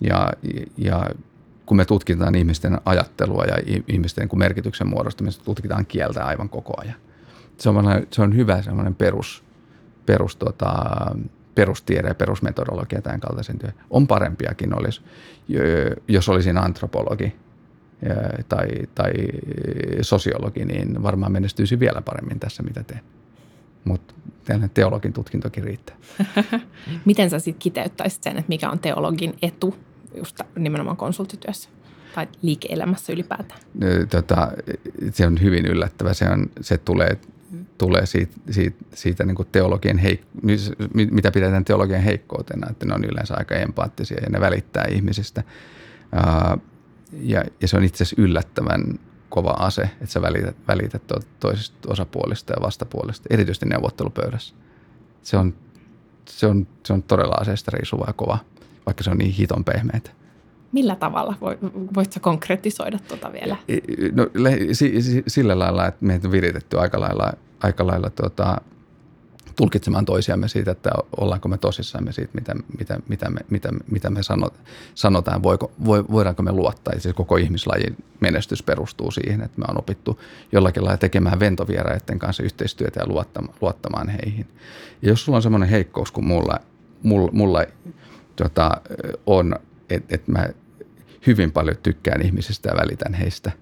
Ja, 0.00 0.32
ja 0.76 1.10
kun 1.66 1.76
me 1.76 1.84
tutkitaan 1.84 2.34
ihmisten 2.34 2.80
ajattelua 2.84 3.44
ja 3.44 3.82
ihmisten 3.88 4.28
niin 4.28 4.38
merkityksen 4.38 4.88
muodostamista, 4.88 5.44
tutkitaan 5.44 5.86
kieltä 5.86 6.24
aivan 6.24 6.48
koko 6.48 6.80
ajan. 6.80 6.96
Se 7.58 7.68
on, 7.68 7.84
se 8.10 8.22
on 8.22 8.36
hyvä 8.36 8.62
semmoinen 8.62 8.94
perus, 8.94 9.44
perus 10.06 10.36
tota, 10.36 10.74
perustiede 11.54 12.08
ja 12.08 12.14
perusmetodologia 12.14 13.02
tämän 13.02 13.20
kaltaisen 13.20 13.58
työn. 13.58 13.72
On 13.90 14.06
parempiakin 14.06 14.78
olisi, 14.78 15.00
jos 16.08 16.28
olisin 16.28 16.58
antropologi 16.58 17.36
tai, 18.48 18.68
tai 18.94 19.12
sosiologi, 20.00 20.64
niin 20.64 21.02
varmaan 21.02 21.32
menestyisi 21.32 21.80
vielä 21.80 22.02
paremmin 22.02 22.40
tässä, 22.40 22.62
mitä 22.62 22.82
teen. 22.82 23.00
Mutta 23.84 24.14
teologin 24.74 25.12
tutkintokin 25.12 25.64
riittää. 25.64 25.96
Miten 27.04 27.30
sä 27.30 27.38
sitten 27.38 27.62
kiteyttäisit 27.62 28.22
sen, 28.22 28.38
että 28.38 28.48
mikä 28.48 28.70
on 28.70 28.78
teologin 28.78 29.34
etu 29.42 29.74
just 30.16 30.40
nimenomaan 30.58 30.96
konsulttityössä 30.96 31.68
tai 32.14 32.28
liike-elämässä 32.42 33.12
ylipäätään? 33.12 33.60
Tota, 34.10 34.52
se 35.12 35.26
on 35.26 35.40
hyvin 35.40 35.66
yllättävä. 35.66 36.14
Se, 36.14 36.28
on, 36.30 36.50
se 36.60 36.78
tulee, 36.78 37.18
tulee 37.78 38.06
siitä, 38.06 38.32
siitä, 38.50 38.84
siitä 38.94 39.24
niin 39.24 39.36
teologian 39.52 39.98
heik- 39.98 40.24
mitä 40.92 41.30
pidetään 41.30 41.64
teologian 41.64 42.02
heikkoutena, 42.02 42.70
että 42.70 42.86
ne 42.86 42.94
on 42.94 43.04
yleensä 43.04 43.34
aika 43.36 43.54
empaattisia 43.54 44.20
ja 44.22 44.30
ne 44.30 44.40
välittää 44.40 44.84
ihmisistä. 44.90 45.42
Ja, 47.12 47.44
ja 47.60 47.68
se 47.68 47.76
on 47.76 47.84
itse 47.84 48.04
asiassa 48.04 48.22
yllättävän 48.22 48.98
kova 49.28 49.50
ase, 49.50 49.82
että 49.82 50.06
sä 50.06 50.22
välität, 50.22 50.56
välität 50.68 51.02
toisesta 51.40 51.92
osapuolista 51.92 52.52
ja 52.52 52.62
vastapuolista, 52.62 53.26
erityisesti 53.30 53.66
neuvottelupöydässä. 53.66 54.54
Se 55.22 55.36
on, 55.36 55.54
se 56.24 56.46
on, 56.46 56.66
se 56.86 56.92
on 56.92 57.02
todella 57.02 57.34
aseesta 57.34 57.70
riisuva 57.74 58.04
ja 58.06 58.12
kova, 58.12 58.38
vaikka 58.86 59.04
se 59.04 59.10
on 59.10 59.18
niin 59.18 59.32
hiton 59.32 59.64
pehmeitä. 59.64 60.10
Millä 60.72 60.96
tavalla? 60.96 61.34
Voitko 61.94 62.20
konkretisoida 62.20 62.98
tuota 63.08 63.32
vielä? 63.32 63.56
No, 64.12 64.26
sillä 65.26 65.58
lailla, 65.58 65.86
että 65.86 66.04
meitä 66.04 66.28
on 66.28 66.32
viritetty 66.32 66.78
aika 66.78 67.00
lailla, 67.00 67.32
aika 67.62 67.86
lailla 67.86 68.10
tuota, 68.10 68.60
tulkitsemaan 69.56 70.04
toisiamme 70.04 70.48
siitä, 70.48 70.70
että 70.70 70.90
ollaanko 71.16 71.48
me 71.48 71.58
tosissamme 71.58 72.12
siitä, 72.12 72.30
mitä, 72.34 72.54
mitä, 72.78 72.98
mitä 73.08 73.30
me, 73.30 73.40
mitä, 73.50 73.68
mitä 73.90 74.10
me 74.10 74.22
sanot, 74.22 74.54
sanotaan, 74.94 75.42
voiko, 75.42 75.72
voidaanko 75.86 76.42
me 76.42 76.52
luottaa. 76.52 76.98
Siis 76.98 77.14
koko 77.14 77.36
ihmislajin 77.36 77.96
menestys 78.20 78.62
perustuu 78.62 79.10
siihen, 79.10 79.40
että 79.42 79.58
me 79.58 79.64
on 79.68 79.78
opittu 79.78 80.20
jollakin 80.52 80.84
lailla 80.84 80.98
tekemään 80.98 81.40
ventovieraiden 81.40 82.18
kanssa 82.18 82.42
yhteistyötä 82.42 83.00
ja 83.00 83.06
luottamaan, 83.08 83.54
luottamaan 83.60 84.08
heihin. 84.08 84.46
Ja 85.02 85.08
jos 85.08 85.24
sulla 85.24 85.36
on 85.36 85.42
semmoinen 85.42 85.68
heikkous 85.68 86.10
kuin 86.12 86.26
mulla, 86.26 86.60
mulla, 87.02 87.30
mulla 87.32 87.64
tota, 88.36 88.70
on, 89.26 89.54
että 89.90 90.14
et 90.14 90.28
mä 90.28 90.48
hyvin 91.26 91.52
paljon 91.52 91.76
tykkään 91.82 92.22
ihmisistä 92.22 92.68
ja 92.68 92.76
välitän 92.76 93.14
heistä, 93.14 93.52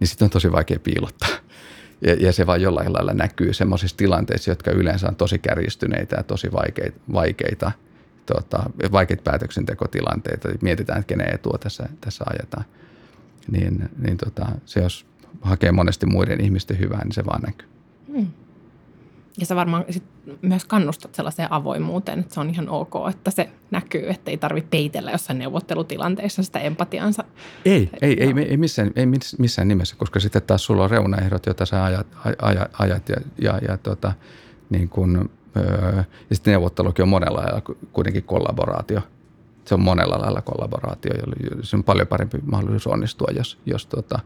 niin 0.00 0.08
sitten 0.08 0.26
on 0.26 0.30
tosi 0.30 0.52
vaikea 0.52 0.78
piilottaa. 0.78 1.28
Ja, 2.00 2.14
ja 2.14 2.32
se 2.32 2.46
vaan 2.46 2.62
jollain 2.62 2.92
lailla 2.92 3.12
näkyy 3.14 3.52
semmoisissa 3.52 3.96
tilanteissa, 3.96 4.50
jotka 4.50 4.70
yleensä 4.70 5.08
on 5.08 5.16
tosi 5.16 5.38
kärjistyneitä 5.38 6.16
ja 6.16 6.22
tosi 6.22 6.52
vaikeita, 6.52 7.00
vaikeita, 7.12 7.72
tota, 8.26 8.62
vaikeita 8.92 9.22
päätöksentekotilanteita. 9.22 10.48
Mietitään, 10.62 10.98
että 10.98 11.08
kenen 11.08 11.34
etua 11.34 11.58
tässä, 11.60 11.88
tässä 12.00 12.24
ajetaan. 12.30 12.64
Niin, 13.50 13.88
niin 13.98 14.16
tota, 14.16 14.46
se 14.66 14.80
jos 14.80 15.06
hakee 15.40 15.72
monesti 15.72 16.06
muiden 16.06 16.40
ihmisten 16.40 16.78
hyvää, 16.78 17.04
niin 17.04 17.12
se 17.12 17.26
vaan 17.26 17.42
näkyy. 17.42 17.68
Hmm. 18.12 18.26
Ja 19.40 19.46
sä 19.46 19.56
varmaan 19.56 19.84
sit 19.90 20.02
myös 20.42 20.64
kannustat 20.64 21.14
sellaiseen 21.14 21.52
avoimuuteen, 21.52 22.18
että 22.18 22.34
se 22.34 22.40
on 22.40 22.50
ihan 22.50 22.68
ok, 22.68 22.94
että 23.10 23.30
se 23.30 23.50
näkyy, 23.70 24.10
että 24.10 24.30
ei 24.30 24.36
tarvitse 24.36 24.68
peitellä 24.70 25.10
jossain 25.10 25.38
neuvottelutilanteessa 25.38 26.42
sitä 26.42 26.58
empatiansa. 26.58 27.24
Ei, 27.64 27.90
ei, 28.02 28.22
ei, 28.22 28.34
ei, 28.48 28.56
missään, 28.56 28.90
ei 28.96 29.06
missään 29.38 29.68
nimessä, 29.68 29.96
koska 29.96 30.20
sitten 30.20 30.42
taas 30.42 30.64
sulla 30.64 30.84
on 30.84 30.90
reunaehdot, 30.90 31.46
joita 31.46 31.66
sä 31.66 31.84
ajat, 31.84 32.06
ajat, 32.42 32.70
ajat 32.78 33.08
ja, 33.08 33.16
ja, 33.42 33.58
ja 33.68 33.76
tota, 33.76 34.12
niin 34.70 34.88
kun, 34.88 35.30
öö, 35.56 36.04
ja 36.30 36.36
sitten 36.36 36.52
neuvottelukin 36.52 37.02
on 37.02 37.08
monella 37.08 37.38
lailla 37.38 37.62
kuitenkin 37.92 38.22
kollaboraatio. 38.22 39.00
Se 39.64 39.74
on 39.74 39.80
monella 39.80 40.20
lailla 40.20 40.42
kollaboraatio, 40.42 41.12
jolloin 41.14 41.64
se 41.64 41.76
on 41.76 41.84
paljon 41.84 42.06
parempi 42.06 42.38
mahdollisuus 42.46 42.94
onnistua, 42.94 43.28
jos, 43.36 43.58
jos, 43.66 43.86
tota, 43.86 44.18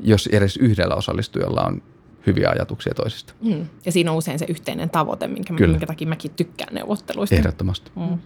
jos 0.00 0.26
edes 0.26 0.56
yhdellä 0.56 0.94
osallistujalla 0.94 1.62
on 1.62 1.82
hyviä 2.26 2.50
ajatuksia 2.50 2.94
toisista. 2.94 3.32
Mm. 3.40 3.66
Ja 3.86 3.92
siinä 3.92 4.10
on 4.10 4.16
usein 4.16 4.38
se 4.38 4.46
yhteinen 4.48 4.90
tavoite, 4.90 5.28
minkä, 5.28 5.54
Kyllä. 5.54 5.70
minkä 5.70 5.86
takia 5.86 6.08
mäkin 6.08 6.30
tykkään 6.36 6.74
neuvotteluista. 6.74 7.36
Ehdottomasti. 7.36 7.90
Mm. 7.96 8.18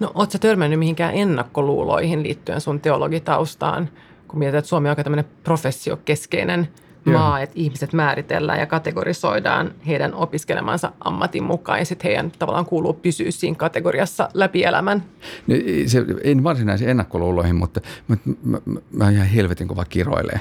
No, 0.00 0.12
ootko 0.14 0.38
törmännyt 0.38 0.78
mihinkään 0.78 1.14
ennakkoluuloihin 1.14 2.22
liittyen 2.22 2.60
sun 2.60 2.80
teologitaustaan, 2.80 3.90
kun 4.28 4.38
mietit, 4.38 4.58
että 4.58 4.68
Suomi 4.68 4.88
on 4.88 4.90
aika 4.90 5.04
tämmöinen 5.04 5.24
professiokeskeinen 5.44 6.68
Joo. 7.06 7.18
maa, 7.18 7.40
että 7.40 7.54
ihmiset 7.58 7.92
määritellään 7.92 8.60
ja 8.60 8.66
kategorisoidaan 8.66 9.74
heidän 9.86 10.14
opiskelemansa 10.14 10.92
ammatin 11.00 11.44
mukaan 11.44 11.78
ja 11.78 11.84
sitten 11.84 12.08
heidän 12.08 12.32
tavallaan 12.38 12.66
kuuluu 12.66 12.92
pysyä 12.92 13.30
siinä 13.30 13.56
kategoriassa 13.56 14.28
läpi 14.34 14.64
elämän. 14.64 15.04
No, 15.46 15.54
se, 15.86 16.04
en 16.24 16.44
varsinaisiin 16.44 16.90
ennakkoluuloihin, 16.90 17.56
mutta 17.56 17.80
mä, 18.08 18.16
mä, 18.44 18.58
mä, 18.64 18.80
mä 18.92 19.10
ihan 19.10 19.26
helvetin 19.26 19.68
kova 19.68 19.84
kiroilee 19.84 20.40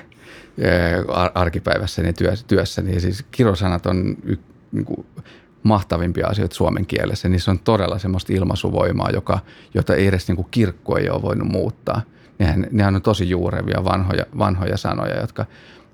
arkipäivässäni 1.33 2.13
työssä, 2.13 2.45
työssäni. 2.47 2.99
Siis 2.99 3.25
kirosanat 3.31 3.85
on 3.85 4.17
y, 4.23 4.35
niin 4.71 4.85
kuin 4.85 5.05
mahtavimpia 5.63 6.27
asioita 6.27 6.55
suomen 6.55 6.85
kielessä. 6.85 7.29
Niissä 7.29 7.51
on 7.51 7.59
todella 7.59 7.99
semmoista 7.99 8.33
ilmaisuvoimaa, 8.33 9.09
joka, 9.09 9.39
jota 9.73 9.95
ei 9.95 10.07
edes 10.07 10.27
niin 10.27 10.35
kuin 10.35 10.47
kirkko 10.51 10.97
ei 10.97 11.09
ole 11.09 11.21
voinut 11.21 11.47
muuttaa. 11.47 12.01
Nehän, 12.39 12.67
nehän 12.71 12.95
on 12.95 13.01
tosi 13.01 13.29
juurevia 13.29 13.83
vanhoja, 13.83 14.25
vanhoja 14.37 14.77
sanoja, 14.77 15.19
jotka, 15.19 15.45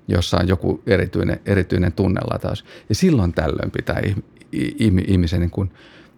jossa 0.08 0.36
on 0.36 0.48
joku 0.48 0.82
erityinen, 0.86 1.40
erityinen 1.46 1.92
tunnelataus. 1.92 2.64
Ja 2.88 2.94
silloin 2.94 3.32
tällöin 3.32 3.70
pitää 3.70 4.02
ihmisen, 5.08 5.40
niin 5.40 5.50
kuin, 5.50 5.72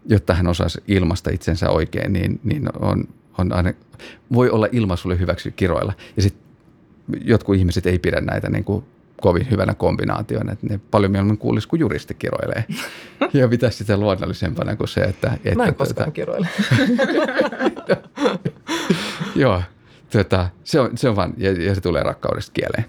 jotta 0.07 0.35
hän 0.35 0.46
osaisi 0.46 0.83
ilmasta 0.88 1.31
itsensä 1.31 1.70
oikein, 1.70 2.12
niin, 2.12 2.40
niin 2.44 2.68
on, 2.78 3.05
on 3.38 3.52
aina, 3.52 3.72
voi 4.33 4.50
olla 4.50 4.68
ilmaisulle 4.72 5.18
hyväksi 5.18 5.52
kiroilla. 5.52 5.92
Ja 6.16 6.22
sitten 6.22 6.41
jotkut 7.25 7.57
ihmiset 7.57 7.87
ei 7.87 7.99
pidä 7.99 8.21
näitä 8.21 8.51
niin 8.51 8.65
kuin 8.65 8.85
kovin 9.21 9.51
hyvänä 9.51 9.75
kombinaationa, 9.75 10.53
että 10.53 10.67
ne 10.67 10.81
paljon 10.91 11.12
mieluummin 11.12 11.38
kuulisi, 11.38 11.69
kun 11.69 11.79
juristi 11.79 12.15
kiroilee. 12.15 12.65
ja 13.33 13.49
pitäisi 13.49 13.79
sitä 13.79 13.97
luonnollisempana 13.97 14.77
kuin 14.77 14.88
se, 14.88 15.01
että... 15.01 15.33
että 15.35 15.55
Mä 15.55 15.65
en 15.65 15.75
koskaan 15.75 16.12
tuota. 16.12 16.47
Joo, 19.37 19.62
tuota, 20.12 20.49
se, 20.65 20.81
on, 20.81 20.99
se 20.99 21.09
on 21.09 21.17
vaan, 21.17 21.35
ja, 21.37 21.53
ja 21.53 21.75
se 21.75 21.81
tulee 21.81 22.03
rakkaudesta 22.03 22.53
kieleen. 22.53 22.85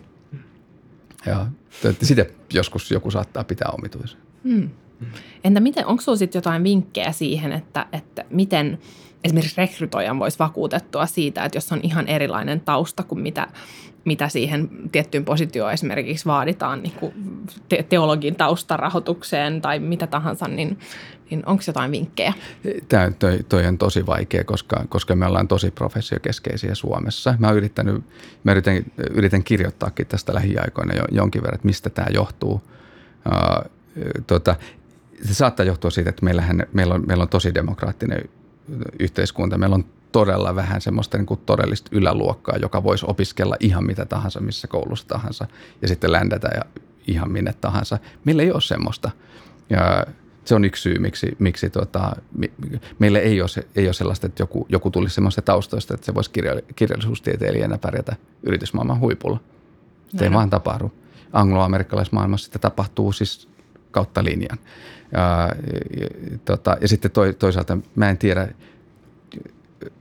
Ja 1.25 1.45
tuota, 1.81 2.05
sitä 2.05 2.25
joskus 2.53 2.91
joku 2.91 3.11
saattaa 3.11 3.43
pitää 3.43 3.71
omituisen. 3.77 4.19
Hmm. 4.43 4.69
Entä 5.43 5.59
miten, 5.59 5.85
onko 5.85 6.01
sinulla 6.01 6.17
sitten 6.17 6.39
jotain 6.39 6.63
vinkkejä 6.63 7.11
siihen, 7.11 7.51
että, 7.51 7.85
että 7.93 8.25
miten 8.29 8.79
esimerkiksi 9.23 9.57
rekrytoijan 9.57 10.19
voisi 10.19 10.39
vakuutettua 10.39 11.05
siitä, 11.05 11.45
että 11.45 11.57
jos 11.57 11.71
on 11.71 11.79
ihan 11.83 12.07
erilainen 12.07 12.59
tausta 12.59 13.03
kuin 13.03 13.21
mitä 13.21 13.47
mitä 14.05 14.29
siihen 14.29 14.69
tiettyyn 14.91 15.25
positioon 15.25 15.73
esimerkiksi 15.73 16.25
vaaditaan 16.25 16.83
niin 16.83 16.93
kuin 16.99 17.13
te- 17.69 17.85
teologin 17.89 18.35
taustarahoitukseen 18.35 19.61
tai 19.61 19.79
mitä 19.79 20.07
tahansa, 20.07 20.47
niin, 20.47 20.79
niin 21.29 21.43
onko 21.45 21.63
jotain 21.67 21.91
vinkkejä? 21.91 22.33
Tämä 22.89 23.11
toi, 23.11 23.39
toi 23.49 23.67
on 23.67 23.77
tosi 23.77 24.05
vaikea, 24.05 24.43
koska, 24.43 24.85
koska 24.89 25.15
me 25.15 25.25
ollaan 25.25 25.47
tosi 25.47 25.71
professiokeskeisiä 25.71 26.75
Suomessa. 26.75 27.35
Mä 27.39 27.51
yritän, 27.51 28.03
mä 28.43 28.51
yritän, 28.51 28.83
yritän 29.11 29.43
kirjoittaakin 29.43 30.07
tästä 30.07 30.33
lähiaikoina 30.33 30.95
jo, 30.95 31.03
jonkin 31.11 31.41
verran, 31.41 31.55
että 31.55 31.67
mistä 31.67 31.89
tämä 31.89 32.07
johtuu. 32.13 32.53
Uh, 32.53 33.71
tota, 34.27 34.55
se 35.23 35.33
saattaa 35.33 35.65
johtua 35.65 35.91
siitä, 35.91 36.09
että 36.09 36.25
meillähän, 36.25 36.63
meillä, 36.73 36.95
on, 36.95 37.03
meillä 37.07 37.21
on 37.21 37.29
tosi 37.29 37.53
demokraattinen 37.53 38.29
yhteiskunta. 38.99 39.57
Meillä 39.57 39.75
on 39.75 39.85
todella 40.13 40.55
vähän 40.55 40.81
semmoista 40.81 41.17
niin 41.17 41.25
kuin 41.25 41.39
todellista 41.45 41.89
yläluokkaa, 41.91 42.57
joka 42.57 42.83
voisi 42.83 43.05
opiskella 43.09 43.55
ihan 43.59 43.85
mitä 43.85 44.05
tahansa, 44.05 44.39
missä 44.39 44.67
koulussa 44.67 45.07
tahansa 45.07 45.47
ja 45.81 45.87
sitten 45.87 46.11
ländätä 46.11 46.49
ja 46.55 46.61
ihan 47.07 47.31
minne 47.31 47.53
tahansa. 47.53 47.97
Meillä 48.25 48.43
ei 48.43 48.51
ole 48.51 48.61
semmoista. 48.61 49.11
Ja 49.69 50.05
se 50.45 50.55
on 50.55 50.65
yksi 50.65 50.81
syy, 50.81 50.99
miksi, 50.99 51.35
miksi 51.39 51.69
tota, 51.69 52.11
meillä 52.99 53.19
ei 53.19 53.41
ole, 53.41 53.65
ei 53.75 53.87
ole 53.87 53.93
sellaista, 53.93 54.27
että 54.27 54.43
joku, 54.43 54.65
joku 54.69 54.91
tulisi 54.91 55.15
semmoista 55.15 55.41
taustoista, 55.41 55.93
että 55.93 56.05
se 56.05 56.13
voisi 56.13 56.31
kirja, 56.31 56.61
kirjallisuustieteilijänä 56.75 57.77
pärjätä 57.77 58.15
yritysmaailman 58.43 58.99
huipulla. 58.99 59.39
Se 60.17 60.25
ei 60.25 60.33
vaan 60.33 60.49
tapahdu. 60.49 60.91
Anglo-amerikkalaismaailmassa 61.33 62.45
sitä 62.45 62.59
tapahtuu 62.59 63.11
siis 63.11 63.49
kautta 63.91 64.23
linjan. 64.23 64.57
Ja, 65.11 65.49
ja, 65.99 66.07
tota, 66.45 66.77
ja 66.81 66.87
sitten 66.87 67.11
to, 67.11 67.33
toisaalta 67.33 67.77
mä 67.95 68.09
en 68.09 68.17
tiedä, 68.17 68.47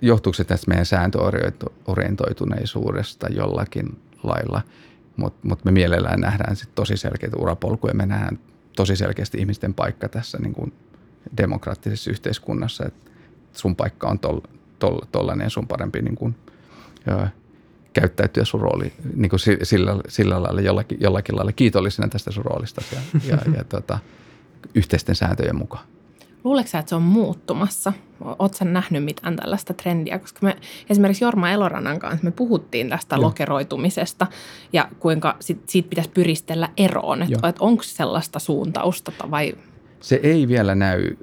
johtuuko 0.02 0.34
se 0.34 0.44
tästä 0.44 0.68
meidän 0.68 0.86
sääntöorientoituneisuudesta 0.86 3.28
jollakin 3.28 4.00
lailla, 4.22 4.62
mutta 5.16 5.48
mut 5.48 5.64
me 5.64 5.70
mielellään 5.70 6.20
nähdään 6.20 6.56
sit 6.56 6.74
tosi 6.74 6.96
selkeitä 6.96 7.36
urapolkuja. 7.36 7.94
Me 7.94 8.06
nähdään 8.06 8.38
tosi 8.76 8.96
selkeästi 8.96 9.38
ihmisten 9.38 9.74
paikka 9.74 10.08
tässä 10.08 10.38
niin 10.38 10.54
kuin 10.54 10.72
demokraattisessa 11.36 12.10
yhteiskunnassa, 12.10 12.86
että 12.86 13.10
sun 13.52 13.76
paikka 13.76 14.08
on 14.08 14.18
tol, 14.18 14.40
tol, 14.78 15.00
tollainen 15.12 15.44
ja 15.44 15.50
sun 15.50 15.68
parempi 15.68 16.02
niin 16.02 16.14
kuin, 16.14 16.34
ö, 17.08 17.26
käyttäytyä 17.92 18.44
sun 18.44 18.60
rooli 18.60 18.92
niin 19.14 19.30
kuin 19.30 19.40
sillä, 19.62 19.96
sillä 20.08 20.42
lailla 20.42 20.60
jollakin, 20.60 20.98
jollakin 21.00 21.36
lailla 21.36 21.52
kiitollisena 21.52 22.08
tästä 22.08 22.30
sun 22.30 22.44
roolista 22.44 22.82
ja, 22.92 23.00
ja, 23.28 23.38
ja 23.56 23.64
tota, 23.68 23.98
yhteisten 24.74 25.14
sääntöjen 25.14 25.56
mukaan. 25.56 25.84
Luuletko 26.44 26.70
sä, 26.70 26.78
että 26.78 26.88
se 26.88 26.94
on 26.94 27.02
muuttumassa? 27.02 27.92
Oletko 28.20 28.64
nähnyt 28.64 29.04
mitään 29.04 29.36
tällaista 29.36 29.74
trendiä? 29.74 30.18
Koska 30.18 30.38
me 30.42 30.56
esimerkiksi 30.90 31.24
Jorma 31.24 31.50
Elorannan 31.50 31.98
kanssa 31.98 32.24
me 32.24 32.30
puhuttiin 32.30 32.88
tästä 32.88 33.16
Joo. 33.16 33.22
lokeroitumisesta 33.22 34.26
ja 34.72 34.88
kuinka 34.98 35.36
sit, 35.40 35.68
siitä 35.68 35.88
pitäisi 35.88 36.10
pyristellä 36.10 36.68
eroon. 36.76 37.22
Että 37.22 37.48
et 37.48 37.56
onko 37.60 37.82
sellaista 37.82 38.38
suuntausta 38.38 39.12
vai? 39.30 39.54
Se 40.00 40.20
ei 40.22 40.48
vielä 40.48 40.74
näy 40.74 41.16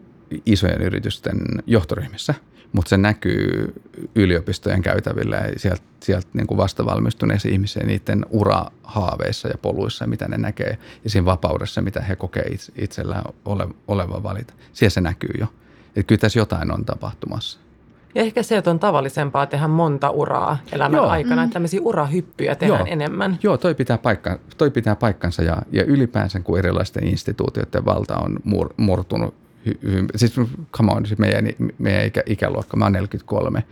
isojen 0.46 0.82
yritysten 0.82 1.38
johtoryhmissä– 1.66 2.34
mutta 2.74 2.90
se 2.90 2.98
näkyy 2.98 3.74
yliopistojen 4.16 4.82
käytävillä 4.82 5.36
ja 5.36 5.60
sieltä, 5.60 5.82
sieltä 6.04 6.28
niin 6.34 6.48
kuin 6.48 6.58
vastavalmistuneissa 6.58 7.50
ihmisiä 7.50 7.84
niiden 7.86 8.26
urahaaveissa 8.30 9.48
ja 9.48 9.58
poluissa, 9.62 10.08
mitä 10.08 10.28
ne 10.28 10.38
näkee 10.38 10.78
ja 11.04 11.10
siinä 11.10 11.26
vapaudessa, 11.26 11.82
mitä 11.82 12.02
he 12.02 12.16
kokee 12.16 12.56
itsellään 12.76 13.24
ole, 13.46 13.68
olevan 13.88 14.24
valita. 14.24 14.54
Siellä 14.74 14.90
se 14.90 15.02
näkyy 15.02 15.34
jo. 15.40 15.48
Et 15.96 16.08
kyllä 16.08 16.20
tässä 16.20 16.40
jotain 16.40 16.74
on 16.74 16.86
tapahtumassa. 16.86 17.60
Ja 18.16 18.22
ehkä 18.22 18.44
se, 18.44 18.58
että 18.58 18.72
on 18.72 18.80
tavallisempaa 18.80 19.46
tehdä 19.46 19.68
monta 19.68 20.10
uraa 20.10 20.58
elämän 20.72 20.98
Joo. 20.98 21.08
aikana, 21.08 21.44
että 21.44 21.54
tämmöisiä 21.54 21.82
urahyppyjä 21.84 22.56
tehdään 22.56 22.80
Joo. 22.80 22.88
enemmän. 22.90 23.40
Joo, 23.44 23.58
toi 23.58 23.76
pitää, 23.76 23.98
paikka, 23.98 24.40
toi 24.58 24.72
pitää 24.72 24.96
paikkansa 24.96 25.44
ja, 25.44 25.58
ja 25.72 25.84
ylipäänsä 25.84 26.40
kun 26.40 26.60
erilaisten 26.60 27.08
instituutioiden 27.08 27.86
valta 27.86 28.18
on 28.18 28.40
mur, 28.44 28.74
murtunut 28.78 29.34
hy, 29.66 30.06
siis 30.16 30.36
come 30.72 30.92
on, 30.92 31.06
siis 31.06 31.20
meidän, 31.20 31.50
meidän 31.78 32.06
ikä, 32.06 32.24
ikäluokka, 32.26 32.78
mä 32.78 32.86
oon 32.86 32.92
43, 32.92 33.64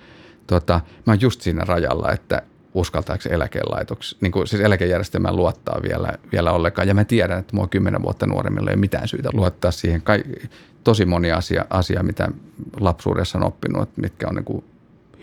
tota, 0.47 0.81
mä 1.05 1.13
oon 1.13 1.21
just 1.21 1.41
siinä 1.41 1.63
rajalla, 1.63 2.11
että 2.11 2.41
uskaltaako 2.73 3.29
eläkelaitoksi, 3.29 4.17
niin 4.21 4.31
kuin 4.31 4.47
siis 4.47 4.61
eläkejärjestelmään 4.61 5.35
luottaa 5.35 5.79
vielä, 5.83 6.13
vielä 6.31 6.51
ollenkaan. 6.51 6.87
Ja 6.87 6.93
mä 6.93 7.03
tiedän, 7.03 7.39
että 7.39 7.55
mua 7.55 7.67
kymmenen 7.67 8.01
vuotta 8.01 8.25
nuoremmilla 8.25 8.69
ei 8.69 8.73
ole 8.73 8.79
mitään 8.79 9.07
syytä 9.07 9.29
luottaa 9.33 9.71
siihen. 9.71 10.01
Kai, 10.01 10.23
tosi 10.83 11.05
moni 11.05 11.31
asia, 11.31 11.65
asia, 11.69 12.03
mitä 12.03 12.27
lapsuudessa 12.79 13.37
on 13.37 13.43
oppinut, 13.43 13.89
mitkä 13.97 14.27
on 14.27 14.35
niin 14.35 14.45
kuin 14.45 14.63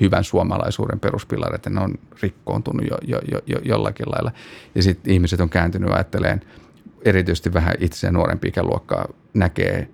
hyvän 0.00 0.24
suomalaisuuden 0.24 1.00
peruspilarit, 1.00 1.66
ne 1.66 1.80
on 1.80 1.94
rikkoontunut 2.22 2.86
jo, 2.90 2.98
jo, 3.06 3.20
jo, 3.32 3.40
jo 3.46 3.58
jollakin 3.64 4.06
lailla. 4.10 4.32
Ja 4.74 4.82
sitten 4.82 5.12
ihmiset 5.12 5.40
on 5.40 5.50
kääntynyt 5.50 5.90
ajattelemaan, 5.90 6.40
erityisesti 7.04 7.52
vähän 7.52 7.74
itse 7.80 8.10
nuorempi 8.10 8.48
ikäluokkaa 8.48 9.08
näkee– 9.34 9.88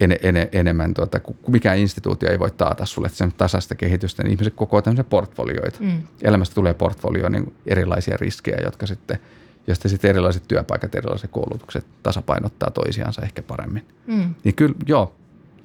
en, 0.00 0.16
en, 0.22 0.48
enemmän, 0.52 0.94
tuota, 0.94 1.20
mikään 1.48 1.78
instituutio 1.78 2.30
ei 2.30 2.38
voi 2.38 2.50
taata 2.50 2.86
sulle 2.86 3.08
sen 3.08 3.32
tasasta 3.32 3.74
kehitystä, 3.74 4.22
niin 4.22 4.32
ihmiset 4.32 4.54
koko 4.54 4.82
tämmöisiä 4.82 5.04
portfolioita. 5.04 5.78
Mm. 5.80 6.02
Elämästä 6.22 6.54
tulee 6.54 6.74
portfolio 6.74 7.28
niin 7.28 7.54
erilaisia 7.66 8.16
riskejä, 8.16 8.58
jotka 8.64 8.86
sitten, 8.86 9.18
josta 9.66 9.88
sitten 9.88 10.08
erilaiset 10.08 10.42
työpaikat, 10.48 10.94
erilaiset 10.94 11.30
koulutukset 11.30 11.86
tasapainottaa 12.02 12.70
toisiansa 12.70 13.22
ehkä 13.22 13.42
paremmin. 13.42 13.86
Mm. 14.06 14.34
Niin 14.44 14.54
kyllä, 14.54 14.74
joo, 14.86 15.14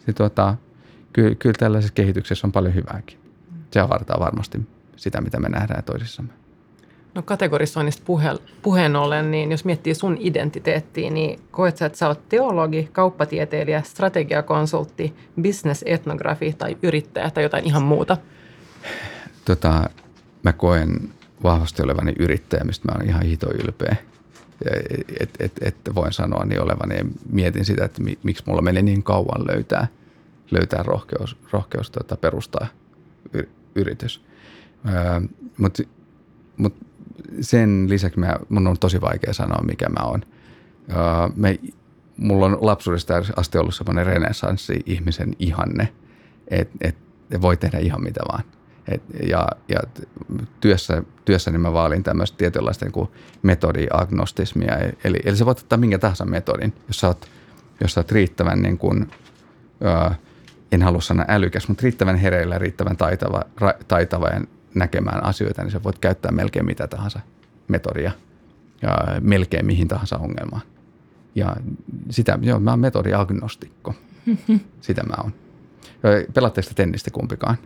se, 0.05 0.13
tuota, 0.13 0.55
kyllä, 1.13 1.35
kyllä 1.35 1.55
tällaisessa 1.59 1.93
kehityksessä 1.93 2.47
on 2.47 2.51
paljon 2.51 2.75
hyvääkin. 2.75 3.17
Se 3.71 3.79
avartaa 3.79 4.19
varmasti 4.19 4.61
sitä, 4.95 5.21
mitä 5.21 5.39
me 5.39 5.49
nähdään 5.49 5.83
toisissamme. 5.83 6.40
No 7.15 7.21
kategorisoinnista 7.21 8.03
puhe, 8.05 8.29
puheen 8.61 8.95
ollen, 8.95 9.31
niin 9.31 9.51
jos 9.51 9.65
miettii 9.65 9.95
sun 9.95 10.17
identiteettiä, 10.19 11.09
niin 11.09 11.39
koet 11.51 11.77
sä, 11.77 11.85
että 11.85 11.97
sä 11.97 12.07
oot 12.07 12.29
teologi, 12.29 12.89
kauppatieteilijä, 12.91 13.81
strategiakonsultti, 13.81 15.13
etnografi 15.85 16.53
tai 16.53 16.77
yrittäjä 16.83 17.31
tai 17.31 17.43
jotain 17.43 17.65
ihan 17.65 17.83
muuta? 17.83 18.17
Tota, 19.45 19.89
mä 20.43 20.53
koen 20.53 21.09
vahvasti 21.43 21.83
olevani 21.83 22.13
yrittäjä, 22.19 22.63
mistä 22.63 22.87
mä 22.87 22.95
oon 22.97 23.07
ihan 23.07 23.21
hito 23.21 23.47
ylpeä. 23.53 23.95
Että 25.19 25.43
et, 25.45 25.51
et, 25.61 25.75
voin 25.95 26.13
sanoa 26.13 26.45
niin 26.45 26.61
olevani 26.61 26.97
ja 26.97 27.05
mietin 27.29 27.65
sitä, 27.65 27.85
että 27.85 28.01
miksi 28.23 28.43
mulla 28.47 28.61
meni 28.61 28.81
niin 28.81 29.03
kauan 29.03 29.47
löytää, 29.47 29.87
löytää 30.51 30.83
rohkeus, 30.83 31.37
rohkeus 31.51 31.91
tota, 31.91 32.17
perustaa 32.17 32.67
yritys. 33.75 34.21
Öö, 34.89 35.21
Mutta 35.57 35.83
mut 36.57 36.90
sen 37.41 37.85
lisäksi 37.89 38.19
mä, 38.19 38.35
mun 38.49 38.67
on 38.67 38.79
tosi 38.79 39.01
vaikea 39.01 39.33
sanoa, 39.33 39.63
mikä 39.63 39.89
mä 39.89 40.05
oon. 40.05 40.21
Me, 41.35 41.59
mulla 42.17 42.45
on 42.45 42.57
lapsuudesta 42.61 43.13
asti 43.35 43.57
ollut 43.57 43.75
semmoinen 43.75 44.05
renessanssi-ihmisen 44.05 45.33
ihanne, 45.39 45.93
että 46.47 46.77
et, 46.81 46.97
voi 47.41 47.57
tehdä 47.57 47.77
ihan 47.77 48.03
mitä 48.03 48.21
vaan. 48.31 48.43
Et, 48.87 49.01
ja 49.27 49.47
ja 49.67 49.79
työssä, 50.59 51.03
työssäni 51.25 51.57
mä 51.57 51.73
vaalin 51.73 52.03
tämmöistä 52.03 52.37
tietynlaista 52.37 52.85
niin 52.85 53.07
metodiagnostismia. 53.41 54.77
Eli, 55.03 55.19
eli 55.25 55.37
sä 55.37 55.45
voit 55.45 55.59
ottaa 55.59 55.77
minkä 55.77 55.99
tahansa 55.99 56.25
metodin, 56.25 56.73
jos 56.87 56.99
sä 56.99 57.07
oot, 57.07 57.29
jos 57.81 57.93
sä 57.93 57.99
oot 57.99 58.11
riittävän 58.11 58.61
niin 58.61 58.77
kuin, 58.77 59.11
ö, 59.85 60.15
en 60.71 60.81
halua 60.81 61.01
sanoa 61.01 61.25
älykäs, 61.27 61.67
mutta 61.67 61.83
riittävän 61.83 62.15
hereillä, 62.15 62.57
riittävän 62.57 62.97
taitava, 62.97 63.41
ra, 63.57 63.73
taitava 63.87 64.27
ja 64.27 64.41
näkemään 64.75 65.23
asioita, 65.23 65.61
niin 65.61 65.71
sä 65.71 65.83
voit 65.83 65.99
käyttää 65.99 66.31
melkein 66.31 66.65
mitä 66.65 66.87
tahansa 66.87 67.19
metodia 67.67 68.11
ja 68.81 68.97
melkein 69.21 69.65
mihin 69.65 69.87
tahansa 69.87 70.17
ongelmaan. 70.17 70.61
Ja 71.35 71.55
sitä, 72.09 72.39
joo, 72.41 72.59
mä 72.59 72.71
oon 72.71 72.79
metodiagnostikko. 72.79 73.93
Sitä 74.81 75.03
mä 75.03 75.15
oon. 75.23 75.33
Pelaatteko 76.33 76.63
sitä 76.63 76.75
tennistä 76.75 77.11
kumpikaan? 77.11 77.57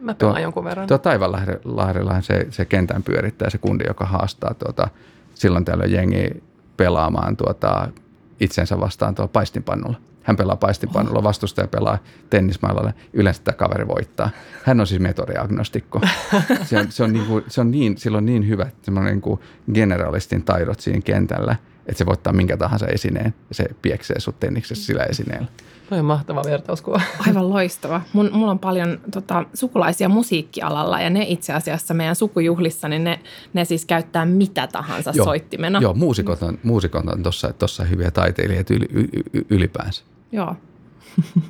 Mä 0.00 0.14
pelaan 0.14 0.34
tuo, 0.34 0.42
jonkun 0.42 0.64
verran. 0.64 0.88
Tuo 0.88 0.98
Taivanlahdellahan 0.98 2.22
se, 2.22 2.46
se 2.50 2.64
kentän 2.64 3.02
pyörittää 3.02 3.50
se 3.50 3.58
kundi, 3.58 3.84
joka 3.86 4.06
haastaa 4.06 4.54
tuota, 4.54 4.88
silloin 5.34 5.64
tällöin 5.64 5.92
jengi 5.92 6.42
pelaamaan 6.76 7.36
tuota, 7.36 7.88
itsensä 8.40 8.80
vastaan 8.80 9.14
tuolla 9.14 9.30
paistinpannulla. 9.32 9.98
Hän 10.28 10.36
pelaa 10.36 10.56
paistinpannulla, 10.56 11.22
vastustaja 11.22 11.68
pelaa 11.68 11.98
tennismailalle. 12.30 12.94
Yleensä 13.12 13.42
tämä 13.44 13.56
kaveri 13.56 13.88
voittaa. 13.88 14.30
Hän 14.64 14.80
on 14.80 14.86
siis 14.86 15.00
metodiagnostikko. 15.00 16.00
Se 16.64 16.78
on, 16.78 16.92
se 16.92 17.04
on, 17.04 17.12
niin 17.12 17.26
kuin, 17.26 17.44
se 17.48 17.60
on 17.60 17.70
niin, 17.70 17.98
sillä 17.98 18.18
on 18.18 18.26
niin 18.26 18.48
hyvät 18.48 18.74
niin 19.04 19.20
kuin 19.20 19.40
generalistin 19.74 20.42
taidot 20.42 20.80
siinä 20.80 21.00
kentällä, 21.00 21.56
että 21.86 21.98
se 21.98 22.06
voittaa 22.06 22.32
minkä 22.32 22.56
tahansa 22.56 22.86
esineen 22.86 23.34
ja 23.48 23.54
se 23.54 23.64
pieksee 23.82 24.20
sut 24.20 24.40
tenniksessä 24.40 24.86
sillä 24.86 25.02
esineellä. 25.02 25.48
Toi 25.88 25.98
on 25.98 26.04
mahtava 26.04 26.42
vertauskuva. 26.46 27.00
Aivan 27.26 27.50
loistava. 27.50 28.00
Mun, 28.12 28.30
mulla 28.32 28.50
on 28.50 28.58
paljon 28.58 29.00
tota, 29.12 29.44
sukulaisia 29.54 30.08
musiikkialalla 30.08 31.00
ja 31.00 31.10
ne 31.10 31.24
itse 31.28 31.52
asiassa 31.52 31.94
meidän 31.94 32.16
sukujuhlissa, 32.16 32.88
niin 32.88 33.04
ne, 33.04 33.20
ne 33.52 33.64
siis 33.64 33.84
käyttää 33.84 34.24
mitä 34.24 34.66
tahansa 34.66 35.12
joo, 35.14 35.24
soittimena. 35.24 35.80
Joo, 35.80 35.94
muusikot 35.94 36.42
on, 36.42 36.58
muusikot 36.62 37.06
on 37.06 37.22
tuossa 37.58 37.84
hyviä 37.84 38.10
taiteilijat 38.10 38.70
yli, 38.70 38.86
y, 38.92 39.04
y, 39.32 39.44
ylipäänsä. 39.50 40.04
Joo. 40.32 40.56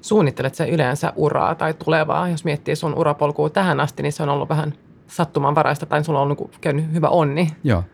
Suunnittelet 0.00 0.54
sä 0.54 0.64
yleensä 0.64 1.12
uraa 1.16 1.54
tai 1.54 1.74
tulevaa? 1.74 2.28
Jos 2.28 2.44
miettii 2.44 2.76
sun 2.76 2.94
urapolkua 2.94 3.50
tähän 3.50 3.80
asti, 3.80 4.02
niin 4.02 4.12
se 4.12 4.22
on 4.22 4.28
ollut 4.28 4.48
vähän 4.48 4.74
sattumanvaraista 5.06 5.86
tai 5.86 6.04
sulla 6.04 6.20
on 6.20 6.28
niin 6.28 6.50
käynyt 6.60 6.92
hyvä 6.92 7.08
onni. 7.08 7.48
Joo, 7.64 7.84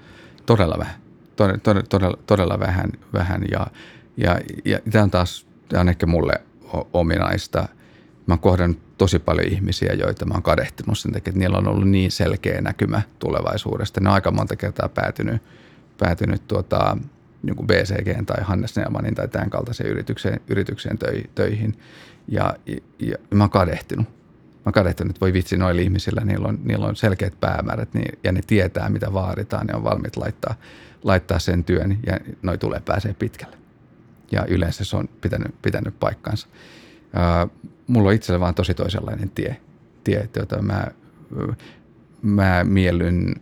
todella 0.47 0.77
vähän. 0.79 0.95
Todella, 1.37 1.83
todella, 1.89 2.19
todella 2.27 2.59
vähän, 2.59 2.91
vähän 3.13 3.43
ja, 3.51 3.67
ja, 4.17 4.41
ja 4.65 4.79
tämä 4.91 5.05
on 5.05 5.11
taas, 5.11 5.47
tämä 5.69 5.81
on 5.81 5.89
ehkä 5.89 6.07
mulle 6.07 6.33
ominaista. 6.93 7.69
Mä 8.27 8.35
oon 8.35 8.39
kohdannut 8.39 8.99
tosi 8.99 9.19
paljon 9.19 9.49
ihmisiä, 9.49 9.93
joita 9.93 10.27
mä 10.27 10.35
oon 10.35 10.43
kadehtinut 10.43 10.99
sen 10.99 11.13
takia, 11.13 11.31
että 11.31 11.39
niillä 11.39 11.59
on 11.59 11.69
ollut 11.69 11.89
niin 11.89 12.11
selkeä 12.11 12.61
näkymä 12.61 13.03
tulevaisuudesta. 13.19 14.01
Ne 14.01 14.09
on 14.09 14.15
aika 14.15 14.31
monta 14.31 14.57
kertaa 14.57 14.89
päätynyt, 14.89 15.43
päätynyt 15.99 16.49
tuota, 16.49 16.97
niin 17.43 17.57
kuin 17.57 17.67
BCG 17.67 18.27
tai 18.27 18.43
Hannes 18.43 18.77
Neamanin 18.77 19.15
tai 19.15 19.29
tämän 19.29 19.51
kaltaiseen 19.51 19.91
yritykseen, 19.91 20.41
yritykseen 20.49 20.99
töihin. 21.35 21.75
Ja, 22.29 22.57
ja, 22.99 23.17
mä 23.35 23.45
oon 23.45 23.51
kadehtinut. 23.51 24.07
Mä 24.07 24.63
oon 24.67 24.73
kadehtinut, 24.73 25.11
että 25.11 25.21
voi 25.21 25.33
vitsi 25.33 25.57
noilla 25.57 25.81
ihmisillä, 25.81 26.21
niillä 26.25 26.49
on, 26.49 26.59
niillä 26.65 26.87
on 26.87 26.97
selkeät 26.97 27.41
päämäärät 27.41 27.95
niin, 27.95 28.19
ja 28.25 28.33
ne 28.33 28.41
tietää, 28.47 28.89
mitä 28.89 29.13
vaaditaan. 29.13 29.67
Ne 29.67 29.75
on 29.75 29.85
valmiit 29.85 30.17
laittaa, 30.17 30.55
laittaa 31.03 31.39
sen 31.39 31.65
työn 31.65 31.99
ja 32.07 32.19
noi 32.43 32.59
tulee 32.59 32.81
pääsee 32.81 33.15
pitkälle. 33.15 33.57
Ja 34.33 34.45
yleensä 34.49 34.85
se 34.85 34.97
on 34.97 35.09
pitänyt, 35.21 35.55
pitänyt 35.63 36.01
paikkansa. 36.01 36.49
Ää, 37.13 37.49
mulla 37.87 38.09
on 38.09 38.15
itsellä 38.15 38.41
vaan 38.41 38.55
tosi 38.55 38.75
toisenlainen 38.75 39.31
tie. 39.31 39.57
tie 40.05 40.19
että 40.19 40.63
mä, 40.63 40.87
mä 42.23 42.65
miellyn 42.65 43.35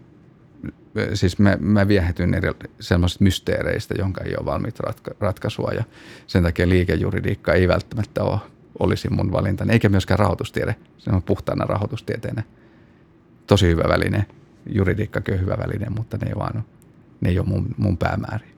siis 1.15 1.39
mä, 1.39 1.57
mä 1.61 1.89
viehätyn 1.89 2.35
eri 2.35 2.51
sellaisista 2.81 3.25
mysteereistä, 3.25 3.95
jonka 3.99 4.25
ei 4.25 4.37
ole 4.37 4.47
valmiit 4.47 4.81
ratka, 4.81 5.11
ratkaisua 5.21 5.71
ja 5.75 5.85
sen 6.27 6.43
takia 6.43 6.69
liikejuridiikka 6.69 7.53
ei 7.53 7.69
välttämättä 7.69 8.23
ole, 8.23 8.39
olisi 8.79 9.11
mun 9.11 9.33
valinta, 9.33 9.67
eikä 9.71 9.89
myöskään 9.89 10.19
rahoitustiede. 10.19 10.77
Se 10.99 11.11
on 11.11 11.23
puhtaana 11.23 11.65
rahoitustieteenä 11.65 12.43
tosi 13.47 13.67
hyvä 13.67 13.85
väline. 13.89 14.27
Juridiikkakin 14.67 15.35
on 15.35 15.41
hyvä 15.41 15.57
väline, 15.59 15.87
mutta 15.91 16.17
ne 16.17 16.27
ei 16.29 16.37
vaan 16.37 16.65
ne 17.21 17.31
ei 17.31 17.39
ole 17.39 17.47
mun, 17.47 17.75
mun 17.77 17.99
päämääriä. 17.99 18.58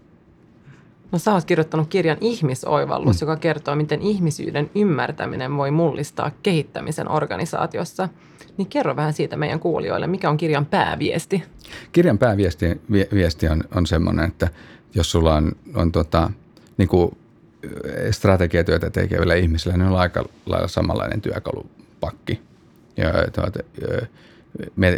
No 1.12 1.18
sä 1.18 1.32
oot 1.32 1.44
kirjoittanut 1.44 1.88
kirjan 1.88 2.16
Ihmisoivallus, 2.20 3.20
mm. 3.20 3.26
joka 3.26 3.36
kertoo, 3.36 3.76
miten 3.76 4.02
ihmisyyden 4.02 4.70
ymmärtäminen 4.74 5.56
voi 5.56 5.70
mullistaa 5.70 6.30
kehittämisen 6.42 7.10
organisaatiossa. 7.10 8.08
Niin 8.56 8.68
kerro 8.68 8.96
vähän 8.96 9.12
siitä 9.12 9.36
meidän 9.36 9.60
kuulijoille, 9.60 10.06
mikä 10.06 10.30
on 10.30 10.36
kirjan 10.36 10.66
pääviesti? 10.66 11.42
Kirjan 11.92 12.18
pääviesti 12.18 12.80
viesti 12.90 13.48
on, 13.48 13.64
on 13.74 13.86
semmoinen, 13.86 14.24
että 14.24 14.48
jos 14.94 15.10
sulla 15.10 15.34
on, 15.34 15.52
on 15.74 15.92
tota, 15.92 16.30
niin 16.76 16.88
kuin 16.88 17.16
strategiatyötä 18.10 18.90
tekevillä 18.90 19.34
ihmisillä, 19.34 19.76
niin 19.76 19.88
on 19.88 19.98
aika 19.98 20.24
lailla 20.46 20.68
samanlainen 20.68 21.20
työkalupakki 21.20 22.40
ja, 22.96 23.12
tuota, 23.32 23.58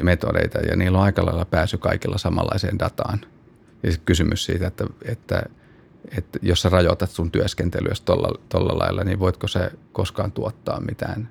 metodeita 0.02 0.58
ja 0.58 0.76
niillä 0.76 0.98
on 0.98 1.04
aika 1.04 1.26
lailla 1.26 1.44
pääsy 1.44 1.78
kaikilla 1.78 2.18
samanlaiseen 2.18 2.78
dataan. 2.78 3.20
Ja 3.82 3.92
kysymys 4.04 4.44
siitä, 4.44 4.66
että, 4.66 4.84
että– 5.04 5.42
että 6.18 6.38
jos 6.42 6.62
sä 6.62 6.68
rajoitat 6.68 7.10
sun 7.10 7.30
työskentelyä 7.30 7.92
tuolla 8.48 8.78
lailla, 8.78 9.04
niin 9.04 9.18
voitko 9.18 9.48
se 9.48 9.70
koskaan 9.92 10.32
tuottaa 10.32 10.80
mitään 10.80 11.28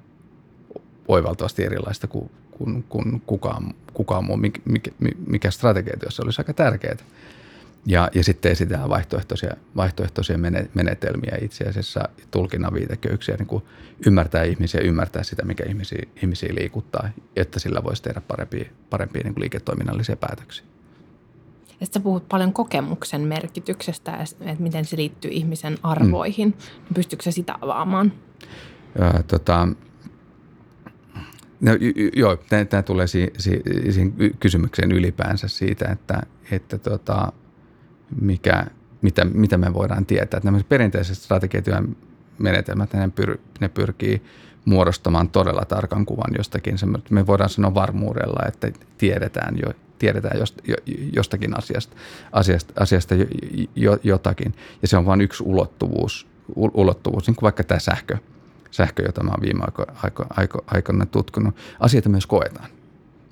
oivaltavasti 1.08 1.64
erilaista 1.64 2.08
kuin, 2.08 2.32
kuin, 2.52 2.84
kuin 2.90 3.22
kukaan, 3.26 3.74
kukaan 3.94 4.26
muu, 4.26 4.38
mikä, 4.38 4.92
mikä 5.28 5.52
strategiatyössä 5.52 6.24
olisi 6.24 6.42
aika 6.42 6.54
tärkeää. 6.54 6.98
Ja, 7.86 8.10
ja 8.16 8.24
sitten 8.24 8.52
esitetään 8.52 8.90
vaihtoehtoisia, 8.90 9.56
vaihtoehtoisia 9.76 10.38
menetelmiä 10.74 11.38
itse 11.42 11.64
asiassa, 11.64 12.10
tulkinnan 12.32 12.74
viiteköyksiä, 12.74 13.36
niin 13.36 13.48
kuin 13.48 13.64
ymmärtää 14.06 14.44
ihmisiä, 14.44 14.82
ymmärtää 14.82 15.24
sitä, 15.24 15.46
mikä 15.46 15.64
ihmisiä, 15.68 16.04
ihmisiä 16.24 16.56
liikuttaa, 16.56 17.10
että 17.36 17.60
sillä 17.60 17.84
voisi 17.84 18.04
tehdä 18.04 18.22
parempia, 18.22 18.66
parempia 18.90 19.22
niin 19.24 19.34
kuin 19.34 19.42
liiketoiminnallisia 19.42 20.16
päätöksiä. 20.16 20.66
Ja 21.82 21.86
sitten 21.86 22.02
puhut 22.02 22.30
paljon 22.30 22.54
kokemuksen 22.54 23.22
merkityksestä, 23.22 24.18
että 24.18 24.64
miten 24.64 24.86
se 24.86 24.98
liittyy 24.98 25.32
ihmisen 25.32 25.78
arvoihin. 25.84 26.48
Mm. 26.48 26.94
Pystyykö 26.94 27.24
se 27.24 27.32
sitä 27.32 27.56
avaamaan? 27.62 28.14
Ja, 29.00 29.24
tota, 29.24 29.68
no, 31.62 31.72
joo, 32.16 32.38
tämä 32.70 32.84
tulee 32.84 33.08
siihen 33.08 33.32
si, 33.38 33.62
si, 33.90 34.14
kysymykseen 34.40 34.92
ylipäänsä 34.92 35.48
siitä, 35.48 35.86
että, 35.92 36.22
että 36.52 36.78
tota, 36.78 37.32
mikä, 38.22 38.66
mitä, 39.02 39.26
mitä 39.26 39.58
me 39.58 39.74
voidaan 39.74 40.06
tietää. 40.06 40.38
Että 40.38 40.52
nämä 40.52 40.64
perinteiset 40.70 41.18
strategiatyön 41.18 41.96
menetelmät, 42.38 42.94
ne, 42.94 43.10
pyr, 43.16 43.38
ne 43.60 43.70
pyrkii 43.70 44.22
muodostamaan 44.66 45.30
todella 45.30 45.66
tarkan 45.66 46.06
kuvan 46.06 46.34
jostakin. 46.38 46.76
Me 47.10 47.28
voidaan 47.28 47.50
sanoa 47.50 47.74
varmuudella, 47.74 48.48
että 48.48 48.72
tiedetään 48.98 49.58
jo 49.66 49.74
tiedetään 50.02 50.40
jostakin 51.14 51.58
asiasta, 51.58 51.96
asiasta, 52.32 52.74
asiasta 52.80 53.16
jotakin. 54.04 54.54
Ja 54.82 54.88
se 54.88 54.98
on 54.98 55.06
vain 55.06 55.22
yksi 55.22 55.44
ulottuvuus, 55.44 56.28
ulottuvuus 56.56 57.28
niin 57.28 57.36
kuin 57.36 57.44
vaikka 57.44 57.64
tämä 57.64 57.80
sähkö, 57.80 58.18
sähkö 58.72 59.04
jota 59.06 59.24
mä 59.24 59.30
olen 59.30 59.42
viime 59.42 59.64
aiko, 60.38 60.64
aikoina 60.68 61.06
tutkinut. 61.06 61.56
Asioita 61.80 62.10
myös 62.10 62.26
koetaan. 62.26 62.70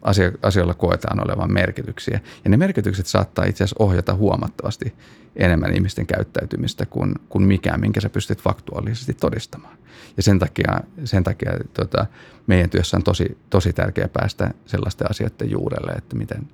Asio, 0.01 0.31
asioilla 0.41 0.73
koetaan 0.73 1.23
olevan 1.23 1.53
merkityksiä. 1.53 2.19
Ja 2.43 2.49
ne 2.49 2.57
merkitykset 2.57 3.05
saattaa 3.05 3.45
itse 3.45 3.63
asiassa 3.63 3.83
ohjata 3.83 4.13
huomattavasti 4.13 4.93
enemmän 5.35 5.73
ihmisten 5.73 6.05
käyttäytymistä 6.05 6.85
kuin, 6.85 7.15
kuin 7.29 7.43
mikään, 7.43 7.79
minkä 7.79 8.01
sä 8.01 8.09
pystyt 8.09 8.41
faktuaalisesti 8.41 9.13
todistamaan. 9.13 9.77
Ja 10.17 10.23
sen 10.23 10.39
takia, 10.39 10.81
sen 11.03 11.23
takia 11.23 11.51
tota, 11.73 12.05
meidän 12.47 12.69
työssä 12.69 12.97
on 12.97 13.03
tosi, 13.03 13.37
tosi 13.49 13.73
tärkeää 13.73 14.07
päästä 14.07 14.51
sellaisten 14.65 15.09
asioiden 15.09 15.51
juurelle, 15.51 15.91
että 15.91 16.15
miten, 16.15 16.47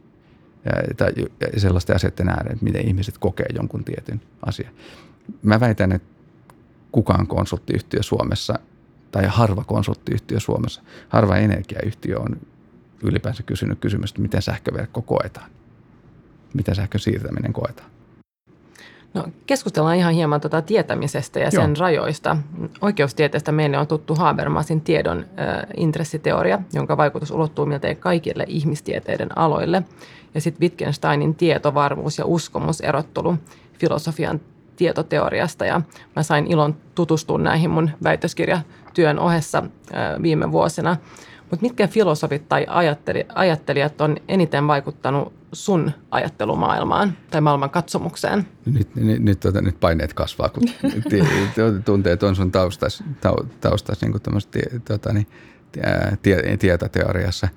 tai 0.98 1.14
sellaisten 1.58 1.96
asioiden 1.96 2.30
ääreen, 2.30 2.54
että 2.54 2.66
miten 2.66 2.88
ihmiset 2.88 3.18
kokee 3.18 3.46
jonkun 3.56 3.84
tietyn 3.84 4.22
asian. 4.46 4.74
Mä 5.44 5.60
väitän, 5.60 5.92
että 5.92 6.08
kukaan 6.92 7.28
konsulttiyhtiö 7.28 8.04
Suomessa 8.04 8.60
tai 9.12 9.26
harva 9.28 9.64
konsulttiyhtiö 9.64 10.40
Suomessa, 10.40 10.82
harva 11.10 11.38
energiayhtiö 11.38 12.20
on 12.20 12.38
ylipäänsä 13.04 13.44
kysynyt 13.44 13.80
kysymystä, 13.80 14.22
miten 14.22 14.42
sähköverkko 14.42 15.02
koetaan, 15.02 15.52
miten 16.54 16.76
sähkön 16.76 17.02
siirtäminen 17.02 17.54
koetaan. 17.54 17.90
No, 19.16 19.24
keskustellaan 19.46 19.96
ihan 19.96 20.14
hieman 20.14 20.42
tuota 20.42 20.62
tietämisestä 20.62 21.40
ja 21.40 21.52
sen 21.52 21.62
Joo. 21.62 21.76
rajoista. 21.80 22.38
Oikeustieteestä 22.82 23.52
meille 23.52 23.78
on 23.78 23.88
tuttu 23.88 24.16
Habermasin 24.16 24.82
tiedon 24.82 25.18
äh, 25.20 25.64
intressiteoria, 25.78 26.60
jonka 26.74 26.98
vaikutus 26.98 27.32
ulottuu 27.32 27.66
miltei 27.66 27.96
kaikille 27.96 28.46
ihmistieteiden 28.48 29.38
aloille. 29.38 29.84
Ja 30.34 30.42
sitten 30.42 30.62
Wittgensteinin 30.62 31.36
tietovarmuus 31.36 32.18
ja 32.18 32.26
uskomuserottelu 32.26 33.36
filosofian 33.80 34.42
tietoteoriasta. 34.76 35.66
Ja 35.66 35.82
mä 36.16 36.24
sain 36.24 36.48
ilon 36.48 36.76
tutustua 36.96 37.38
näihin 37.38 37.70
mun 37.70 37.90
väitöskirjatyön 38.04 39.20
ohessa 39.20 39.58
äh, 39.58 40.22
viime 40.22 40.52
vuosina. 40.52 40.98
Mutta 41.52 41.66
mitkä 41.66 41.88
filosofit 41.88 42.50
tai 42.50 42.66
ajattelijat 43.36 44.02
on 44.02 44.18
eniten 44.28 44.68
vaikuttanut 44.68 45.34
sun 45.54 45.92
ajattelumaailmaan 46.12 47.18
tai 47.32 47.42
maailman 47.42 47.70
katsomukseen? 47.70 48.48
Nyt, 48.66 48.96
nyt, 48.96 49.24
nyt, 49.24 49.40
tota, 49.40 49.62
nyt 49.62 49.80
paineet 49.80 50.14
kasvaa, 50.14 50.50
kun 50.50 50.64
tuntee 51.86 52.18
tuon 52.18 52.36
sun 52.36 52.52
taustas, 52.52 53.04
taustas 53.62 54.02
niin 54.02 54.12
kuin 54.12 54.22
tota, 54.86 55.14
niin, 55.14 55.28
tie, 56.22 56.58
tietoteoriassa. 56.60 57.48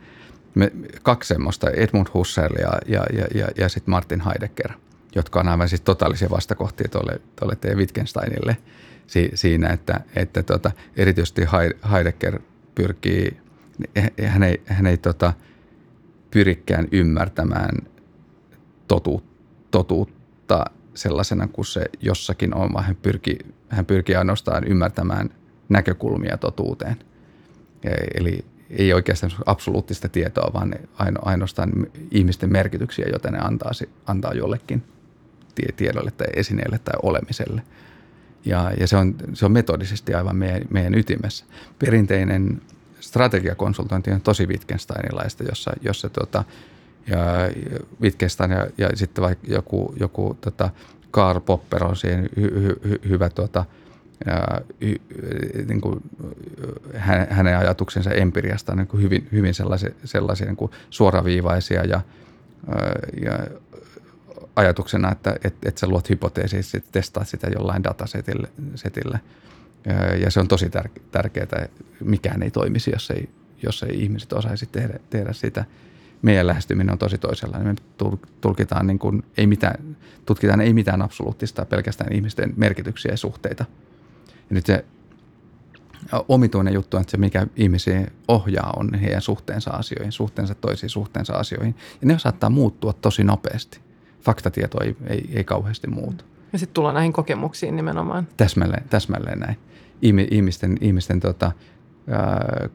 Me, 0.55 0.73
kaksi 1.03 1.29
semmoista, 1.29 1.71
Edmund 1.71 2.07
Husserl 2.15 2.57
ja, 2.61 2.73
ja, 2.87 3.07
ja, 3.13 3.27
ja, 3.35 3.49
ja 3.57 3.69
sitten 3.69 3.91
Martin 3.91 4.21
Heidegger, 4.21 4.73
jotka 5.15 5.41
on 5.41 5.49
aivan 5.49 5.69
siis 5.69 5.81
totaalisia 5.81 6.31
vastakohtia 6.31 6.89
tuolle, 6.89 7.21
tuolle 7.37 7.57
teidän 7.57 7.79
Wittgensteinille 7.79 8.57
si, 9.07 9.31
siinä, 9.35 9.69
että, 9.69 10.01
että 10.17 10.43
tota, 10.43 10.71
erityisesti 10.97 11.43
Heidegger 11.91 12.41
pyrkii– 12.75 13.37
hän 14.27 14.43
ei, 14.43 14.63
hän 14.67 14.87
ei 14.87 14.97
tota, 14.97 15.33
pyrikään 16.31 16.89
ymmärtämään 16.93 17.77
totu, 18.89 19.23
totuutta 19.71 20.65
sellaisena 20.95 21.49
kuin 21.49 21.67
se 21.67 21.85
jossakin 22.01 22.55
on, 22.55 22.73
vaan 22.73 22.85
hän 22.85 22.97
pyrkii, 22.97 23.39
hän 23.69 23.87
pyrkii 23.87 24.17
ainoastaan 24.17 24.65
ymmärtämään 24.65 25.31
näkökulmia 25.69 26.37
totuuteen. 26.37 26.97
Eli 28.15 28.45
ei 28.71 28.93
oikeastaan 28.93 29.33
absoluuttista 29.47 30.09
tietoa, 30.09 30.51
vaan 30.55 30.75
ainoastaan 31.23 31.73
ihmisten 32.11 32.53
merkityksiä, 32.53 33.07
joita 33.09 33.31
ne 33.31 33.39
antaa, 33.39 33.71
antaa 34.07 34.35
jollekin 34.35 34.83
tiedolle 35.77 36.11
tai 36.11 36.27
esineelle 36.35 36.79
tai 36.79 36.95
olemiselle. 37.03 37.63
Ja, 38.45 38.73
ja 38.81 38.87
se, 38.87 38.97
on, 38.97 39.15
se 39.35 39.47
on 39.47 39.53
metodisesti 39.53 40.15
aivan 40.15 40.37
meidän, 40.37 40.63
meidän 40.71 40.95
ytimessä. 40.95 41.45
Perinteinen 41.79 42.63
strategiakonsultointi 43.01 44.11
on 44.11 44.21
tosi 44.21 44.47
Wittgensteinilaista, 44.47 45.45
jossa, 45.45 45.73
jossa 45.81 46.09
tota, 46.09 46.45
ja 47.07 47.19
Wittgenstein 48.01 48.51
ja, 48.51 48.67
ja 48.79 48.97
sitten 48.97 49.25
vaikka 49.25 49.47
joku, 49.51 49.95
joku 50.01 50.39
tota, 50.41 50.71
Karl 51.11 51.41
Popper 51.41 51.85
on 51.85 51.97
siihen 51.97 52.29
hy, 52.37 52.51
hy, 52.63 52.81
hy, 52.89 53.01
hyvä 53.09 53.29
tota, 53.31 53.65
ja, 54.27 54.61
hy, 54.81 54.97
niin 55.69 55.81
kuin, 55.81 56.03
hänen 57.31 57.59
ajatuksensa 57.59 58.11
empiriasta 58.11 58.75
niin 58.75 58.87
kuin 58.87 59.03
hyvin, 59.03 59.29
hyvin 59.33 59.55
sellaisia, 59.55 59.91
sellaisia 60.05 60.47
niin 60.47 60.57
kuin 60.57 60.73
suoraviivaisia 60.91 61.85
ja, 61.85 62.01
ja 63.23 63.39
ajatuksena, 64.57 65.13
että 65.13 65.37
et, 65.45 65.55
et 65.65 65.79
sä 65.79 65.87
luot 65.87 66.11
hypoteesia, 66.11 66.61
että 66.75 66.89
testaat 66.93 67.29
sitä 67.29 67.47
jollain 67.55 67.85
datasetille. 67.85 68.49
Setille. 68.75 69.21
Ja 70.23 70.31
se 70.31 70.41
on 70.41 70.49
tosi 70.49 70.67
tär- 70.67 71.03
tärkeää. 71.11 71.69
Mikään 72.05 72.43
ei 72.43 72.51
toimisi, 72.51 72.91
jos 72.91 73.11
ei, 73.11 73.29
jos 73.63 73.83
ei 73.83 74.03
ihmiset 74.03 74.33
osaisi 74.33 74.67
tehdä, 74.67 74.99
tehdä 75.11 75.33
sitä. 75.33 75.65
Meidän 76.23 76.47
lähestyminen 76.47 76.93
on 76.93 76.99
tosi 76.99 77.19
toisenlainen. 77.19 77.77
Me 78.01 78.19
tulkitaan 78.41 78.87
niin 78.87 78.99
kuin, 78.99 79.23
ei 79.37 79.47
mitään, 79.47 79.97
tutkitaan 80.27 80.61
ei 80.61 80.73
mitään 80.73 81.03
absoluuttista, 81.03 81.65
pelkästään 81.65 82.13
ihmisten 82.13 82.53
merkityksiä 82.57 83.13
ja 83.13 83.17
suhteita. 83.17 83.65
Ja 84.51 84.55
nyt 84.55 84.67
se 84.67 84.85
omituinen 86.29 86.75
juttu 86.75 86.97
on, 86.97 87.01
että 87.01 87.11
se 87.11 87.17
mikä 87.17 87.47
ihmisiä 87.57 88.11
ohjaa 88.29 88.73
on 88.77 88.95
heidän 88.95 89.23
suhteensa 89.23 89.71
asioihin, 89.71 90.13
suhteensa 90.13 90.55
toisiin 90.55 90.91
suhteensa 90.91 91.33
asioihin. 91.33 91.75
Ja 92.01 92.07
ne 92.07 92.19
saattaa 92.19 92.51
muuttua 92.51 92.93
tosi 92.93 93.25
nopeasti. 93.25 93.81
Faktatieto 94.21 94.85
ei, 94.85 94.97
ei, 95.07 95.31
ei 95.33 95.45
kauheasti 95.45 95.87
muutu. 95.87 96.25
Ja 96.53 96.59
sitten 96.59 96.75
tullaan 96.75 96.95
näihin 96.95 97.13
kokemuksiin 97.13 97.77
nimenomaan. 97.77 98.29
Täsmälleen, 98.37 98.85
täsmälleen 98.89 99.39
näin 99.41 99.57
ihmisten, 100.03 100.77
ihmisten 100.81 101.21
tota, 101.21 101.53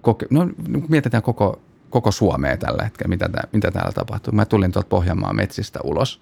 koke, 0.02 0.26
no, 0.30 0.50
mietitään 0.90 1.24
koko, 1.24 1.62
koko 1.90 2.12
Suomea 2.12 2.58
tällä 2.58 2.84
hetkellä, 2.84 3.10
mitä, 3.10 3.30
tää, 3.30 3.48
mitä 3.54 3.72
täällä 3.72 3.92
tapahtuu. 3.92 4.34
Mä 4.34 4.46
tulin 4.46 4.72
tuolta 4.72 4.90
Pohjanmaan 4.90 5.36
metsistä 5.36 5.80
ulos. 5.84 6.22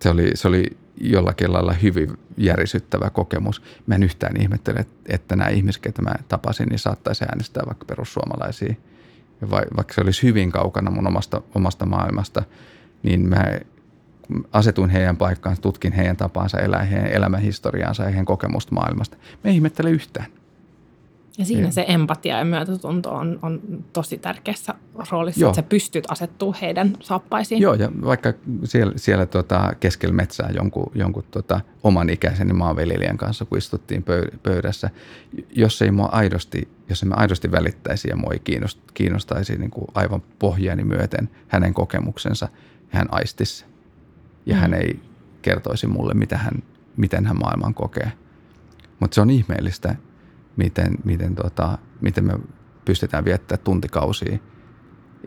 Se 0.00 0.10
oli, 0.10 0.30
se 0.34 0.48
oli 0.48 0.76
jollakin 1.00 1.52
lailla 1.52 1.72
hyvin 1.72 2.18
järisyttävä 2.36 3.10
kokemus. 3.10 3.62
Mä 3.86 3.94
en 3.94 4.02
yhtään 4.02 4.40
ihmettele, 4.40 4.86
että, 5.06 5.36
nämä 5.36 5.50
ihmiset, 5.50 5.82
ketä 5.82 6.02
mä 6.02 6.14
tapasin, 6.28 6.68
niin 6.68 6.78
saattaisi 6.78 7.24
äänestää 7.24 7.62
vaikka 7.66 7.84
perussuomalaisia. 7.84 8.74
Vaikka 9.50 9.94
se 9.94 10.00
olisi 10.00 10.22
hyvin 10.22 10.50
kaukana 10.52 10.90
mun 10.90 11.06
omasta, 11.06 11.42
omasta 11.54 11.86
maailmasta, 11.86 12.42
niin 13.02 13.28
mä 13.28 13.44
asetuin 14.52 14.90
heidän 14.90 15.16
paikkaan, 15.16 15.56
tutkin 15.60 15.92
heidän 15.92 16.16
tapaansa 16.16 16.58
elää, 16.58 16.82
heidän 16.82 17.12
elämänhistoriaansa 17.12 18.02
ja 18.02 18.08
heidän 18.08 18.24
kokemusta 18.24 18.74
maailmasta. 18.74 19.16
Me 19.44 19.50
ihmettele 19.50 19.90
yhtään. 19.90 20.26
Ja 21.38 21.44
siinä 21.44 21.66
Ei. 21.66 21.72
se 21.72 21.84
empatia 21.88 22.38
ja 22.38 22.44
myötätunto 22.44 23.14
on, 23.14 23.38
on 23.42 23.60
tosi 23.92 24.18
tärkeässä 24.18 24.74
roolissa, 25.10 25.40
Joo. 25.40 25.50
että 25.50 25.62
sä 25.62 25.68
pystyt 25.68 26.04
asettua 26.10 26.54
heidän 26.60 26.96
saappaisiin. 27.00 27.62
Joo, 27.62 27.74
ja 27.74 27.88
vaikka 28.04 28.32
siellä, 28.64 28.92
siellä 28.96 29.26
tota 29.26 29.72
keskellä 29.80 30.14
metsää 30.14 30.50
jonkun, 30.54 30.92
jonkun 30.94 31.24
tota 31.30 31.60
oman 31.82 32.10
ikäiseni 32.10 32.52
maanviljelijän 32.52 33.16
kanssa, 33.16 33.44
kun 33.44 33.58
istuttiin 33.58 34.04
pöydässä, 34.42 34.90
jos 35.50 35.82
ei 35.82 35.90
mua 35.90 36.08
aidosti, 36.12 36.68
jos 36.88 37.04
me 37.04 37.14
aidosti 37.16 37.50
välittäisi 37.50 38.08
ja 38.08 38.16
mua 38.16 38.32
ei 38.32 38.62
kiinnostaisi 38.94 39.58
niin 39.58 39.70
kuin 39.70 39.86
aivan 39.94 40.22
pohjani 40.38 40.84
myöten 40.84 41.30
hänen 41.48 41.74
kokemuksensa, 41.74 42.48
hän 42.88 43.08
aistisi 43.10 43.64
ja 44.46 44.54
mm. 44.54 44.60
hän 44.60 44.74
ei 44.74 45.00
kertoisi 45.42 45.86
mulle, 45.86 46.14
mitä 46.14 46.38
hän, 46.38 46.62
miten 46.96 47.26
hän 47.26 47.38
maailman 47.40 47.74
kokee. 47.74 48.12
Mutta 49.00 49.14
se 49.14 49.20
on 49.20 49.30
ihmeellistä, 49.30 49.94
miten, 50.56 50.94
miten, 51.04 51.34
tota, 51.34 51.78
miten 52.00 52.24
me 52.24 52.32
pystytään 52.84 53.24
viettämään 53.24 53.64
tuntikausia. 53.64 54.38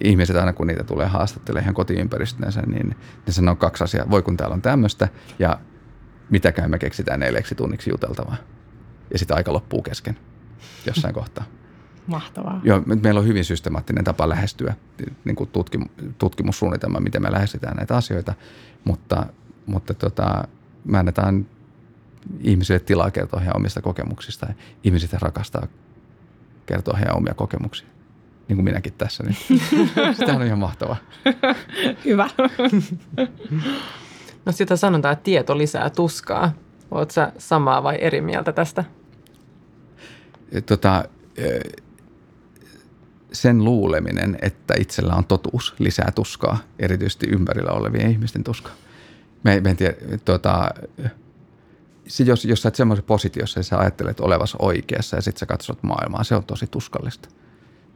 Ihmiset 0.04 0.36
aina 0.36 0.54
kun 0.54 0.67
niitä 0.67 0.84
tulee 0.84 1.08
haastattelemaan 1.08 1.63
ihan 1.63 1.73
kotiympäristönsä, 1.73 2.62
niin 2.62 2.89
ne 3.28 3.34
sanoo 3.34 3.56
kaksi 3.56 3.84
asiaa. 3.84 4.10
Voi 4.10 4.21
kun 4.21 4.38
täällä 4.38 4.54
on 4.54 4.62
tämmöistä 4.62 5.08
ja 5.39 5.60
mitäkään 6.30 6.71
me 6.71 6.80
keksitään 6.80 7.19
neljäksi 7.19 7.56
tunniksi 7.56 7.89
juteltavaa. 7.89 8.38
Ja 9.12 9.19
sitten 9.19 9.38
aika 9.38 9.54
loppuu 9.54 9.82
kesken 9.82 10.17
jossain 10.86 11.13
kohtaa. 11.13 11.43
Mahtavaa. 12.08 12.62
Joo, 12.63 12.82
meillä 13.04 13.20
on 13.20 13.28
hyvin 13.28 13.46
systemaattinen 13.46 14.04
tapa 14.04 14.30
lähestyä 14.30 14.74
niin 15.26 15.36
kuin 15.36 15.50
tutkimussuunnitelma, 16.18 17.00
miten 17.00 17.22
me 17.22 17.32
lähestytään 17.32 17.78
näitä 17.78 17.98
asioita, 17.98 18.34
mutta, 18.84 19.26
mutta 19.66 19.94
tota, 19.94 20.48
me 20.86 20.98
annetaan 20.98 21.46
ihmisille 22.39 22.80
tilaa 22.80 23.12
kertoa 23.12 23.39
heidän 23.39 23.58
omista 23.58 23.82
kokemuksista. 23.82 24.54
Ihmiset 24.84 25.13
rakastaa 25.13 25.68
kertoa 26.66 26.98
heidän 26.98 27.18
omia 27.18 27.34
kokemuksia. 27.34 27.88
Niin 28.48 28.58
kuin 28.58 28.66
minäkin 28.66 28.94
tässä. 28.94 29.24
Niin. 29.24 29.62
Sitä 30.20 30.36
on 30.36 30.44
ihan 30.44 30.60
mahtavaa. 30.60 30.96
Hyvä. 32.06 32.30
No 34.46 34.52
sitä 34.52 34.76
sanotaan, 34.76 35.13
että 35.13 35.24
tieto 35.24 35.58
lisää 35.58 35.89
tuskaa. 35.89 36.54
Oletko 36.92 37.13
sä 37.13 37.32
samaa 37.38 37.84
vai 37.84 37.98
eri 38.02 38.22
mieltä 38.22 38.52
tästä? 38.52 38.84
Tota, 40.66 41.06
sen 43.34 43.63
luuleminen, 43.63 44.38
että 44.41 44.74
itsellä 44.80 45.15
on 45.15 45.26
totuus, 45.26 45.76
lisää 45.80 46.12
tuskaa, 46.15 46.58
erityisesti 46.80 47.28
ympärillä 47.30 47.72
olevien 47.72 48.12
ihmisten 48.12 48.43
tuskaa. 48.43 48.74
Mä, 49.43 49.52
mä 49.62 49.69
en 49.69 49.78
tiedä, 49.78 49.96
tuota, 50.26 50.69
jos, 52.26 52.46
jos 52.46 52.62
sä 52.62 52.69
et 52.69 52.76
semmoisessa 52.76 53.08
positiossa 53.08 53.60
ja 53.60 53.63
sä 53.63 53.80
ajattelet 53.80 54.19
olevas 54.19 54.56
oikeassa 54.60 55.15
ja 55.15 55.22
sitten 55.22 55.39
sä 55.39 55.46
katsot 55.46 55.84
maailmaa, 55.84 56.24
se 56.24 56.36
on 56.36 56.43
tosi 56.43 56.67
tuskallista. 56.67 57.30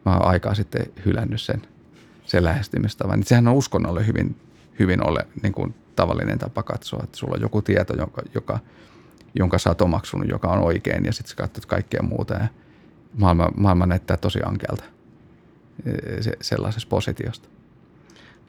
Mä 0.06 0.14
oon 0.14 0.26
aikaa 0.26 0.56
sitten 0.56 0.86
hylännyt 1.06 1.42
sen, 1.42 1.62
sen 2.26 2.44
lähestymistavan. 2.44 3.24
Sehän 3.24 3.48
on 3.48 3.54
uskonnolle 3.54 4.08
hyvin, 4.08 4.36
hyvin 4.80 5.08
ole 5.08 5.28
niin 5.44 5.54
kuin 5.54 5.76
tavallinen 5.96 6.40
tapa 6.40 6.64
katsoa, 6.64 7.02
että 7.04 7.18
sulla 7.18 7.36
on 7.36 7.42
joku 7.42 7.62
tieto, 7.62 7.94
joka, 7.94 8.22
joka, 8.36 8.60
jonka 9.36 9.58
sä 9.58 9.70
oot 9.70 9.82
omaksunut, 9.82 10.30
joka 10.30 10.48
on 10.48 10.60
oikein 10.60 11.06
ja 11.06 11.14
sitten 11.14 11.30
sä 11.30 11.36
katsot 11.36 11.66
kaikkea 11.66 12.04
muuta 12.04 12.34
ja 12.34 12.48
maailma, 13.18 13.50
maailma 13.58 13.86
näyttää 13.86 14.18
tosi 14.18 14.40
ankealta 14.46 14.97
se, 16.22 16.34
sellaisesta 16.42 16.90
positiosta. 16.90 17.50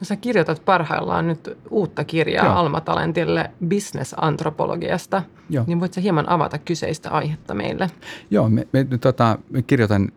No 0.01 0.05
sä 0.05 0.17
kirjoitat 0.17 0.65
parhaillaan 0.65 1.27
nyt 1.27 1.59
uutta 1.71 2.05
kirjaa 2.05 2.47
Joo. 2.47 2.55
Alma 2.55 2.81
Talentille 2.81 3.51
bisnesantropologiasta. 3.67 5.23
Joo. 5.51 5.65
Niin 5.67 5.81
voitko 5.81 6.01
hieman 6.01 6.29
avata 6.29 6.59
kyseistä 6.59 7.11
aihetta 7.11 7.55
meille? 7.55 7.91
Joo, 8.31 8.49
me, 8.49 8.67
me, 8.73 8.87
tota, 9.01 9.39
me 9.51 9.63
kirjoitan 9.63 10.13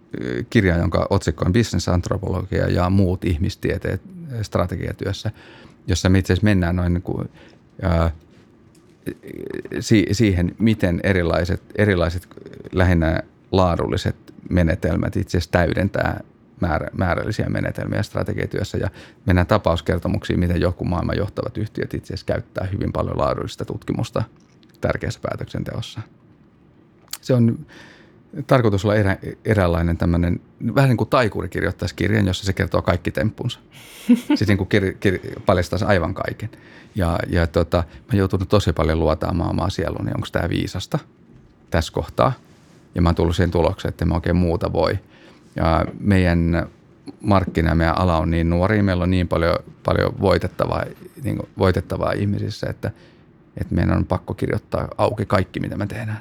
kirjaa, 0.49 0.77
jonka 0.77 1.07
otsikko 1.09 1.45
on 1.45 1.53
bisnesantropologia 1.53 2.67
ja 2.67 2.89
muut 2.89 3.25
ihmistieteet 3.25 4.01
strategiatyössä, 4.41 5.31
jossa 5.87 6.09
me 6.09 6.19
itse 6.19 6.33
asiassa 6.33 6.45
mennään 6.45 6.75
noin 6.75 6.93
niin 6.93 7.01
kuin, 7.01 7.29
ää, 7.81 8.11
si, 9.79 10.05
siihen, 10.11 10.55
miten 10.59 10.99
erilaiset, 11.03 11.61
erilaiset 11.75 12.27
lähinnä 12.71 13.23
laadulliset 13.51 14.15
menetelmät 14.49 15.15
itse 15.15 15.37
asiassa 15.37 15.51
täydentää 15.51 16.21
määrä, 16.61 16.87
määrällisiä 16.93 17.49
menetelmiä 17.49 18.03
strategiatyössä 18.03 18.77
ja 18.77 18.89
mennään 19.25 19.47
tapauskertomuksiin, 19.47 20.39
miten 20.39 20.61
joku 20.61 20.85
maailman 20.85 21.17
johtavat 21.17 21.57
yhtiöt 21.57 21.93
itse 21.93 22.13
asiassa 22.13 22.25
käyttää 22.25 22.67
hyvin 22.71 22.91
paljon 22.91 23.17
laadullista 23.17 23.65
tutkimusta 23.65 24.23
tärkeässä 24.81 25.19
päätöksenteossa. 25.23 26.01
Se 27.21 27.33
on 27.33 27.65
tarkoitus 28.47 28.85
olla 28.85 28.95
erä, 28.95 29.17
eräänlainen 29.45 29.97
tämmöinen, 29.97 30.39
vähän 30.75 30.89
niin 30.89 30.97
kuin 30.97 31.09
taikuri 31.09 31.49
kirjoittaisi 31.49 31.95
kirjan, 31.95 32.27
jossa 32.27 32.45
se 32.45 32.53
kertoo 32.53 32.81
kaikki 32.81 33.11
temppunsa. 33.11 33.59
Siis 34.35 34.47
niin 34.47 34.57
kuin 34.57 34.67
kir, 34.67 34.93
kir, 34.93 35.19
paljastaisi 35.45 35.85
aivan 35.85 36.13
kaiken. 36.13 36.49
Ja, 36.95 37.19
ja 37.27 37.47
tota, 37.47 37.83
mä 38.11 38.17
joutunut 38.17 38.49
tosi 38.49 38.73
paljon 38.73 38.99
luotaamaan 38.99 39.49
omaa 39.49 39.69
sieluni, 39.69 40.11
onko 40.15 40.27
tämä 40.31 40.49
viisasta 40.49 40.99
tässä 41.69 41.93
kohtaa. 41.93 42.33
Ja 42.95 43.01
mä 43.01 43.09
oon 43.09 43.15
tullut 43.15 43.35
siihen 43.35 43.51
tulokseen, 43.51 43.89
että 43.89 44.05
mä 44.05 44.15
oikein 44.15 44.35
muuta 44.35 44.73
voi– 44.73 44.99
ja 45.55 45.85
meidän 45.99 46.67
markkina, 47.21 47.75
meidän 47.75 47.97
ala 47.97 48.17
on 48.17 48.31
niin 48.31 48.49
nuori, 48.49 48.81
meillä 48.81 49.03
on 49.03 49.11
niin 49.11 49.27
paljon, 49.27 49.55
paljon 49.83 50.13
voitettavaa, 50.21 50.83
niin 51.23 51.39
voitettavaa 51.57 52.11
ihmisissä, 52.11 52.69
että, 52.69 52.91
että 53.57 53.75
meidän 53.75 53.97
on 53.97 54.05
pakko 54.05 54.33
kirjoittaa 54.33 54.87
auki 54.97 55.25
kaikki, 55.25 55.59
mitä 55.59 55.77
me 55.77 55.87
tehdään. 55.87 56.19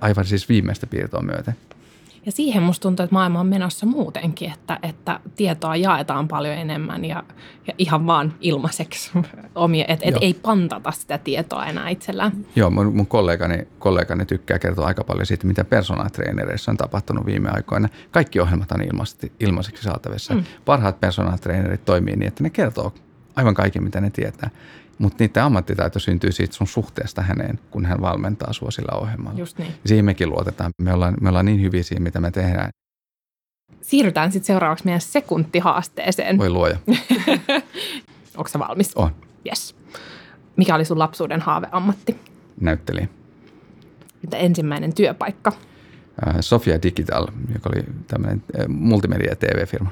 Aivan 0.00 0.24
siis 0.24 0.48
viimeistä 0.48 0.86
piirtoa 0.86 1.22
myöten. 1.22 1.56
Ja 2.26 2.32
siihen 2.32 2.62
musta 2.62 2.82
tuntuu, 2.82 3.04
että 3.04 3.14
maailma 3.14 3.40
on 3.40 3.46
menossa 3.46 3.86
muutenkin, 3.86 4.52
että, 4.52 4.78
että 4.82 5.20
tietoa 5.36 5.76
jaetaan 5.76 6.28
paljon 6.28 6.54
enemmän 6.54 7.04
ja, 7.04 7.22
ja 7.66 7.74
ihan 7.78 8.06
vaan 8.06 8.34
ilmaiseksi. 8.40 9.10
Omia, 9.54 9.84
että 9.88 10.08
et 10.08 10.14
ei 10.20 10.34
pantata 10.34 10.90
sitä 10.90 11.18
tietoa 11.18 11.66
enää 11.66 11.88
itsellään. 11.88 12.32
Joo, 12.56 12.70
mun, 12.70 12.96
mun 12.96 13.06
kollegani, 13.06 13.68
kollegani 13.78 14.26
tykkää 14.26 14.58
kertoa 14.58 14.86
aika 14.86 15.04
paljon 15.04 15.26
siitä, 15.26 15.46
mitä 15.46 15.64
personaatreenereissä 15.64 16.70
on 16.70 16.76
tapahtunut 16.76 17.26
viime 17.26 17.50
aikoina. 17.50 17.88
Kaikki 18.10 18.40
ohjelmat 18.40 18.72
on 18.72 18.82
ilmaiseksi, 18.82 19.32
ilmaiseksi 19.40 19.82
saatavissa. 19.82 20.34
Mm. 20.34 20.44
Parhaat 20.64 21.00
personaatreenerit 21.00 21.84
toimii 21.84 22.16
niin, 22.16 22.28
että 22.28 22.42
ne 22.42 22.50
kertoo 22.50 22.92
aivan 23.36 23.54
kaiken, 23.54 23.82
mitä 23.82 24.00
ne 24.00 24.10
tietää. 24.10 24.50
Mutta 24.98 25.24
niiden 25.24 25.42
ammattitaito 25.42 25.98
syntyy 25.98 26.32
siitä 26.32 26.54
sun 26.54 26.66
suhteesta 26.66 27.22
häneen, 27.22 27.58
kun 27.70 27.86
hän 27.86 28.00
valmentaa 28.00 28.52
sua 28.52 28.70
sillä 28.70 28.98
ohjelmalla. 28.98 29.38
Just 29.38 29.58
niin. 29.58 29.70
Ja 29.70 29.88
siihen 29.88 30.04
mekin 30.04 30.30
luotetaan. 30.30 30.70
Me 30.82 30.92
ollaan, 30.92 31.14
me 31.20 31.28
ollaan 31.28 31.44
niin 31.46 31.62
hyviä 31.62 31.82
siinä, 31.82 32.02
mitä 32.02 32.20
me 32.20 32.30
tehdään. 32.30 32.70
Siirrytään 33.80 34.32
sitten 34.32 34.46
seuraavaksi 34.46 34.84
meidän 34.84 35.00
sekuntihaasteeseen. 35.00 36.38
Voi 36.38 36.50
luoja. 36.50 36.76
Onko 38.36 38.48
sä 38.48 38.58
valmis? 38.58 38.94
On. 38.94 39.10
Yes. 39.46 39.76
Mikä 40.56 40.74
oli 40.74 40.84
sun 40.84 40.98
lapsuuden 40.98 41.40
haaveammatti? 41.40 42.20
Näyttelijä. 42.60 43.08
Mitä 44.22 44.36
ensimmäinen 44.36 44.94
työpaikka? 44.94 45.52
Sofia 46.40 46.82
Digital, 46.82 47.26
joka 47.54 47.70
oli 47.74 47.84
tämmöinen 48.06 48.42
multimedia- 48.68 49.30
ja 49.30 49.36
TV-firma. 49.36 49.90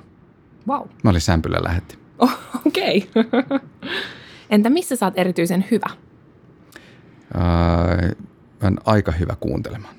Wow. 0.68 0.88
Mä 1.02 1.10
olin 1.10 1.20
Sämpylä 1.20 1.58
lähetti. 1.62 1.98
Oh, 2.18 2.38
Okei. 2.66 3.10
Okay. 3.16 3.58
Entä 4.50 4.70
missä 4.70 4.96
sä 4.96 5.06
oot 5.06 5.18
erityisen 5.18 5.64
hyvä? 5.70 5.90
Ää, 7.34 8.12
on 8.62 8.78
aika 8.84 9.12
hyvä 9.12 9.36
kuuntelemaan. 9.40 9.94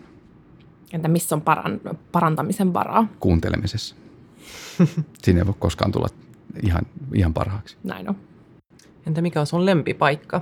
Entä 0.94 1.08
missä 1.08 1.36
on 1.36 1.42
paran, 1.42 1.82
parantamisen 2.12 2.74
varaa? 2.74 3.08
Kuuntelemisessa. 3.20 3.96
Siinä 5.24 5.40
ei 5.40 5.46
voi 5.46 5.56
koskaan 5.60 5.92
tulla 5.92 6.08
ihan, 6.64 6.84
ihan 7.14 7.34
parhaaksi. 7.34 7.78
Näin 7.84 8.10
on. 8.10 8.16
Entä 9.08 9.22
mikä 9.22 9.40
on 9.40 9.48
sun 9.48 9.66
lempipaikka? 9.66 10.42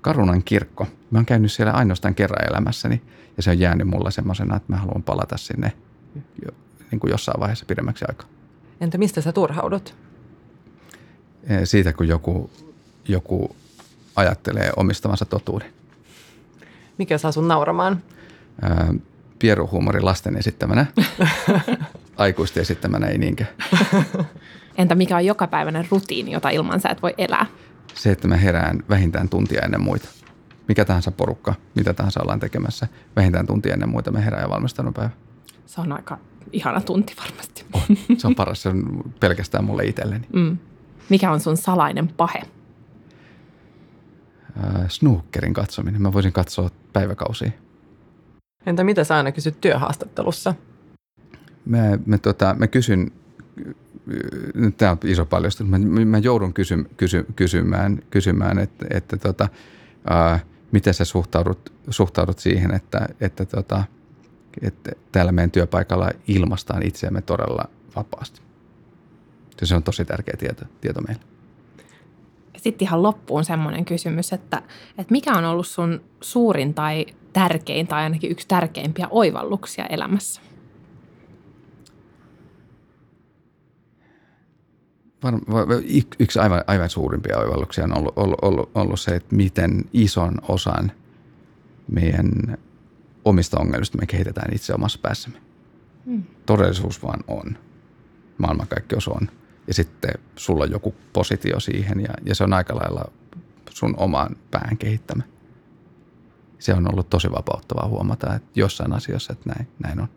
Karunan 0.00 0.42
kirkko. 0.44 0.86
Mä 1.10 1.18
oon 1.18 1.26
käynyt 1.26 1.52
siellä 1.52 1.72
ainoastaan 1.72 2.14
kerran 2.14 2.48
elämässäni 2.50 3.02
ja 3.36 3.42
se 3.42 3.50
on 3.50 3.58
jäänyt 3.58 3.88
mulla 3.88 4.10
semmoisena, 4.10 4.56
että 4.56 4.72
mä 4.72 4.78
haluan 4.78 5.02
palata 5.02 5.36
sinne 5.36 5.72
jo, 6.14 6.50
niin 6.90 7.00
kuin 7.00 7.10
jossain 7.10 7.40
vaiheessa 7.40 7.66
pidemmäksi 7.66 8.04
aikaa. 8.08 8.26
Entä 8.80 8.98
mistä 8.98 9.20
sä 9.20 9.32
turhaudut? 9.32 9.96
Siitä, 11.64 11.92
kun 11.92 12.08
joku 12.08 12.50
joku 13.08 13.56
ajattelee 14.16 14.72
omistavansa 14.76 15.24
totuuden. 15.24 15.72
Mikä 16.98 17.18
saa 17.18 17.32
sun 17.32 17.48
nauramaan? 17.48 18.02
pieruhuumori 19.38 20.00
lasten 20.00 20.36
esittämänä. 20.36 20.86
aikuisten 22.16 22.60
esittämänä 22.60 23.06
ei 23.06 23.18
niinkään. 23.18 23.50
Entä 24.78 24.94
mikä 24.94 25.16
on 25.16 25.26
jokapäiväinen 25.26 25.86
rutiini, 25.90 26.32
jota 26.32 26.50
ilman 26.50 26.80
sä 26.80 26.88
et 26.88 27.02
voi 27.02 27.14
elää? 27.18 27.46
Se, 27.94 28.10
että 28.10 28.28
mä 28.28 28.36
herään 28.36 28.84
vähintään 28.88 29.28
tuntia 29.28 29.60
ennen 29.64 29.80
muita. 29.80 30.08
Mikä 30.68 30.84
tahansa 30.84 31.10
porukka, 31.10 31.54
mitä 31.74 31.94
tahansa 31.94 32.22
ollaan 32.22 32.40
tekemässä, 32.40 32.88
vähintään 33.16 33.46
tuntia 33.46 33.72
ennen 33.72 33.88
muita 33.88 34.10
me 34.10 34.24
herään 34.24 34.42
ja 34.42 34.50
valmistanut 34.50 34.94
päivä. 34.94 35.10
Se 35.66 35.80
on 35.80 35.92
aika 35.92 36.18
ihana 36.52 36.80
tunti 36.80 37.14
varmasti. 37.20 37.64
Oh, 37.72 37.86
se 38.18 38.26
on 38.26 38.34
paras, 38.34 38.62
se 38.62 38.68
on 38.68 39.02
pelkästään 39.20 39.64
mulle 39.64 39.84
itselleni. 39.84 40.26
Mm. 40.32 40.58
Mikä 41.08 41.30
on 41.30 41.40
sun 41.40 41.56
salainen 41.56 42.08
pahe? 42.08 42.42
Äh, 44.56 44.88
snookerin 44.88 45.54
katsominen. 45.54 46.02
Mä 46.02 46.12
voisin 46.12 46.32
katsoa 46.32 46.70
päiväkausia. 46.92 47.50
Entä 48.66 48.84
mitä 48.84 49.04
sä 49.04 49.16
aina 49.16 49.32
kysyt 49.32 49.60
työhaastattelussa? 49.60 50.54
Mä, 51.64 51.98
mä, 52.06 52.18
tota, 52.18 52.56
mä 52.58 52.66
kysyn, 52.66 53.10
nyt 54.54 54.76
tämä 54.76 54.92
on 54.92 54.98
iso 55.04 55.26
paljastus, 55.26 55.66
mä, 55.66 55.78
mä 56.04 56.18
joudun 56.18 56.54
kysy, 56.54 56.84
kysy, 56.96 57.26
kysymään, 57.36 58.02
kysymään 58.10 58.58
että, 58.58 58.86
että 58.90 59.16
tota, 59.16 59.48
ää, 60.10 60.40
miten 60.72 60.94
sä 60.94 61.04
suhtaudut, 61.04 61.72
suhtaudut 61.90 62.38
siihen, 62.38 62.74
että, 62.74 63.08
että, 63.20 63.44
tota, 63.44 63.84
että 64.62 64.92
täällä 65.12 65.32
meidän 65.32 65.50
työpaikalla 65.50 66.10
ilmastaan 66.28 66.82
itseämme 66.82 67.22
todella 67.22 67.64
vapaasti. 67.96 68.40
Se 69.62 69.74
on 69.74 69.82
tosi 69.82 70.04
tärkeä 70.04 70.34
tieto, 70.38 70.64
tieto 70.80 71.00
meille. 71.00 71.33
Sitten 72.64 72.86
ihan 72.86 73.02
loppuun 73.02 73.44
semmoinen 73.44 73.84
kysymys, 73.84 74.32
että, 74.32 74.62
että 74.98 75.12
mikä 75.12 75.32
on 75.32 75.44
ollut 75.44 75.66
sun 75.66 76.00
suurin 76.20 76.74
tai 76.74 77.06
tärkein 77.32 77.86
tai 77.86 78.02
ainakin 78.02 78.30
yksi 78.30 78.48
tärkeimpiä 78.48 79.08
oivalluksia 79.10 79.86
elämässä? 79.86 80.40
Var, 85.22 85.34
yksi 86.18 86.38
aivan, 86.38 86.64
aivan 86.66 86.90
suurimpia 86.90 87.38
oivalluksia 87.38 87.84
on 87.84 87.98
ollut, 87.98 88.12
ollut, 88.16 88.38
ollut, 88.42 88.70
ollut 88.74 89.00
se, 89.00 89.10
että 89.10 89.36
miten 89.36 89.84
ison 89.92 90.34
osan 90.48 90.92
meidän 91.92 92.30
omista 93.24 93.60
ongelmista 93.60 93.98
me 93.98 94.06
kehitetään 94.06 94.54
itse 94.54 94.74
omassa 94.74 94.98
päässämme. 95.02 95.38
Hmm. 96.06 96.22
Todellisuus 96.46 97.02
vaan 97.02 97.24
on. 97.28 97.58
Maailmankaikkeus 98.38 99.08
on. 99.08 99.28
Ja 99.66 99.74
sitten 99.74 100.14
sulla 100.36 100.64
on 100.64 100.70
joku 100.70 100.94
positio 101.12 101.60
siihen 101.60 102.00
ja, 102.00 102.14
ja 102.24 102.34
se 102.34 102.44
on 102.44 102.52
aika 102.52 102.74
lailla 102.76 103.04
sun 103.70 103.94
omaan 103.96 104.36
pään 104.50 104.76
kehittämä. 104.76 105.22
Se 106.58 106.74
on 106.74 106.92
ollut 106.92 107.10
tosi 107.10 107.30
vapauttavaa 107.32 107.88
huomata, 107.88 108.34
että 108.34 108.48
jossain 108.54 108.92
asiassa, 108.92 109.32
että 109.32 109.50
näin, 109.54 109.68
näin 109.78 110.00
on. 110.00 110.08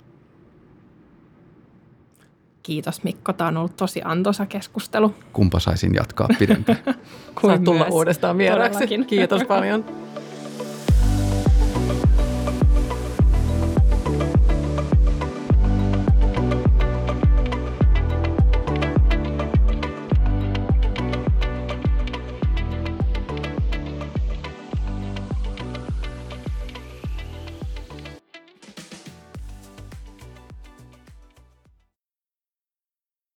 Kiitos 2.63 3.03
Mikko, 3.03 3.33
tämä 3.33 3.47
on 3.47 3.57
ollut 3.57 3.77
tosi 3.77 4.01
antoisa 4.05 4.45
keskustelu. 4.45 5.15
Kumpa 5.33 5.59
saisin 5.59 5.93
jatkaa 5.93 6.27
pidempään. 6.39 6.79
Saat 7.41 7.63
tulla 7.63 7.85
uudestaan 7.85 8.37
vieraaksi. 8.37 8.87
Kiitos 9.07 9.43
paljon. 9.43 9.85